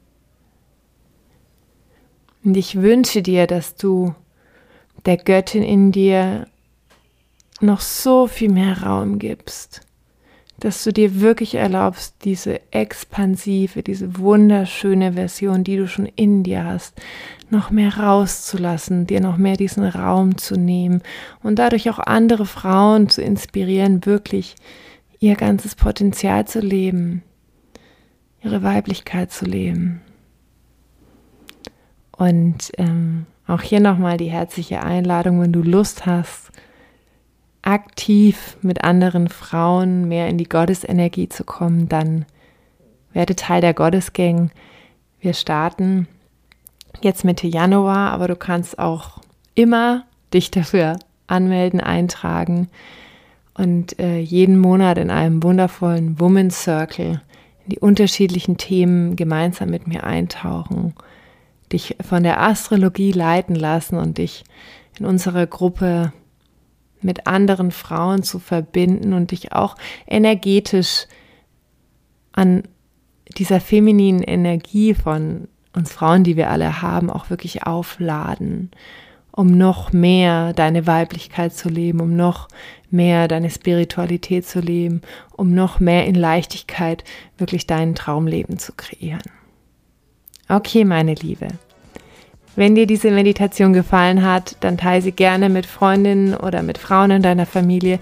Und 2.45 2.55
ich 2.55 2.81
wünsche 2.81 3.23
dir, 3.23 3.47
dass 3.47 3.75
du 3.75 4.13
der 5.05 5.17
Göttin 5.17 5.63
in 5.63 5.91
dir 5.91 6.47
noch 7.59 7.81
so 7.81 8.27
viel 8.27 8.51
mehr 8.51 8.83
Raum 8.83 9.17
gibst, 9.17 9.81
dass 10.59 10.83
du 10.83 10.93
dir 10.93 11.19
wirklich 11.21 11.55
erlaubst, 11.55 12.15
diese 12.23 12.61
expansive, 12.71 13.81
diese 13.81 14.17
wunderschöne 14.19 15.13
Version, 15.13 15.63
die 15.63 15.77
du 15.77 15.87
schon 15.87 16.05
in 16.05 16.43
dir 16.43 16.63
hast, 16.63 16.93
noch 17.49 17.71
mehr 17.71 17.97
rauszulassen, 17.97 19.07
dir 19.07 19.21
noch 19.21 19.37
mehr 19.37 19.57
diesen 19.57 19.83
Raum 19.83 20.37
zu 20.37 20.55
nehmen 20.55 21.01
und 21.41 21.57
dadurch 21.57 21.89
auch 21.89 21.99
andere 21.99 22.45
Frauen 22.45 23.09
zu 23.09 23.21
inspirieren, 23.21 24.05
wirklich 24.05 24.55
ihr 25.19 25.35
ganzes 25.35 25.75
Potenzial 25.75 26.47
zu 26.47 26.59
leben, 26.59 27.23
ihre 28.43 28.61
Weiblichkeit 28.61 29.31
zu 29.31 29.45
leben. 29.45 30.01
Und 32.17 32.71
ähm, 32.77 33.25
auch 33.47 33.61
hier 33.61 33.79
nochmal 33.79 34.17
die 34.17 34.31
herzliche 34.31 34.81
Einladung, 34.81 35.41
wenn 35.41 35.51
du 35.51 35.61
Lust 35.61 36.05
hast, 36.05 36.51
aktiv 37.61 38.57
mit 38.61 38.83
anderen 38.83 39.27
Frauen 39.27 40.07
mehr 40.07 40.27
in 40.29 40.37
die 40.37 40.47
Gottesenergie 40.47 41.29
zu 41.29 41.43
kommen, 41.43 41.89
dann 41.89 42.25
werde 43.11 43.35
Teil 43.35 43.61
der 43.61 43.73
Gottesgang. 43.73 44.51
Wir 45.19 45.33
starten 45.33 46.07
jetzt 47.01 47.25
Mitte 47.25 47.47
Januar, 47.47 48.11
aber 48.11 48.27
du 48.27 48.35
kannst 48.35 48.77
auch 48.77 49.19
immer 49.55 50.05
dich 50.33 50.51
dafür 50.51 50.99
anmelden, 51.27 51.79
eintragen 51.79 52.69
und 53.55 53.99
äh, 53.99 54.19
jeden 54.19 54.59
Monat 54.59 54.97
in 54.97 55.09
einem 55.09 55.41
wundervollen 55.41 56.19
Women's 56.19 56.63
Circle 56.63 57.21
in 57.63 57.69
die 57.69 57.79
unterschiedlichen 57.79 58.57
Themen 58.57 59.15
gemeinsam 59.15 59.69
mit 59.69 59.87
mir 59.87 60.03
eintauchen, 60.03 60.93
dich 61.75 61.95
von 62.07 62.23
der 62.23 62.41
Astrologie 62.41 63.11
leiten 63.11 63.55
lassen 63.55 63.97
und 63.97 64.17
dich 64.17 64.45
in 64.97 65.05
unserer 65.05 65.45
Gruppe 65.45 66.13
mit 67.01 67.27
anderen 67.27 67.71
Frauen 67.71 68.23
zu 68.23 68.39
verbinden 68.39 69.13
und 69.13 69.31
dich 69.31 69.51
auch 69.51 69.75
energetisch 70.07 71.05
an 72.31 72.63
dieser 73.37 73.59
femininen 73.59 74.23
Energie 74.23 74.93
von 74.93 75.47
uns 75.73 75.91
Frauen, 75.91 76.23
die 76.23 76.37
wir 76.37 76.49
alle 76.49 76.81
haben, 76.81 77.09
auch 77.09 77.29
wirklich 77.29 77.63
aufladen, 77.63 78.71
um 79.31 79.57
noch 79.57 79.91
mehr 79.91 80.53
deine 80.53 80.87
Weiblichkeit 80.87 81.53
zu 81.53 81.67
leben, 81.67 81.99
um 81.99 82.15
noch 82.15 82.47
mehr 82.89 83.27
deine 83.27 83.49
Spiritualität 83.49 84.47
zu 84.47 84.61
leben, 84.61 85.01
um 85.35 85.53
noch 85.53 85.81
mehr 85.81 86.05
in 86.05 86.15
Leichtigkeit 86.15 87.03
wirklich 87.37 87.67
dein 87.67 87.95
Traumleben 87.95 88.57
zu 88.57 88.71
kreieren. 88.71 89.29
Okay, 90.47 90.85
meine 90.85 91.15
Liebe. 91.15 91.49
Wenn 92.55 92.75
dir 92.75 92.87
diese 92.87 93.11
Meditation 93.11 93.73
gefallen 93.73 94.25
hat, 94.25 94.55
dann 94.61 94.77
teile 94.77 95.01
sie 95.01 95.11
gerne 95.11 95.49
mit 95.49 95.65
Freundinnen 95.65 96.35
oder 96.35 96.63
mit 96.63 96.77
Frauen 96.77 97.11
in 97.11 97.21
deiner 97.21 97.45
Familie, 97.45 97.99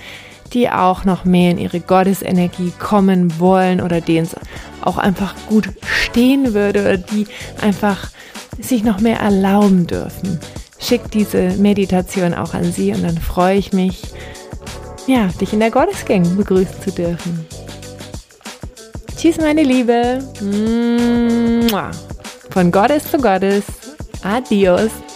die 0.53 0.69
auch 0.69 1.05
noch 1.05 1.25
mehr 1.25 1.51
in 1.51 1.57
ihre 1.57 1.79
Gottesenergie 1.79 2.71
kommen 2.77 3.39
wollen 3.39 3.81
oder 3.81 3.99
denen 3.99 4.27
es 4.27 4.35
auch 4.81 4.97
einfach 4.97 5.33
gut 5.49 5.69
stehen 5.83 6.53
würde 6.53 6.81
oder 6.81 6.97
die 6.97 7.25
einfach 7.61 8.11
sich 8.59 8.83
noch 8.83 8.99
mehr 8.99 9.19
erlauben 9.19 9.87
dürfen. 9.87 10.39
Schick 10.79 11.09
diese 11.09 11.53
Meditation 11.57 12.35
auch 12.35 12.53
an 12.53 12.71
sie 12.71 12.93
und 12.93 13.03
dann 13.03 13.17
freue 13.17 13.57
ich 13.57 13.73
mich, 13.73 14.03
ja, 15.07 15.29
dich 15.41 15.53
in 15.53 15.59
der 15.59 15.71
Gottesgang 15.71 16.35
begrüßen 16.35 16.81
zu 16.83 16.91
dürfen. 16.91 17.45
Tschüss, 19.17 19.37
meine 19.37 19.63
Liebe. 19.63 20.19
Von 22.51 22.71
Gottes 22.71 23.09
zu 23.09 23.17
Gottes. 23.17 23.63
Adios. 24.23 25.12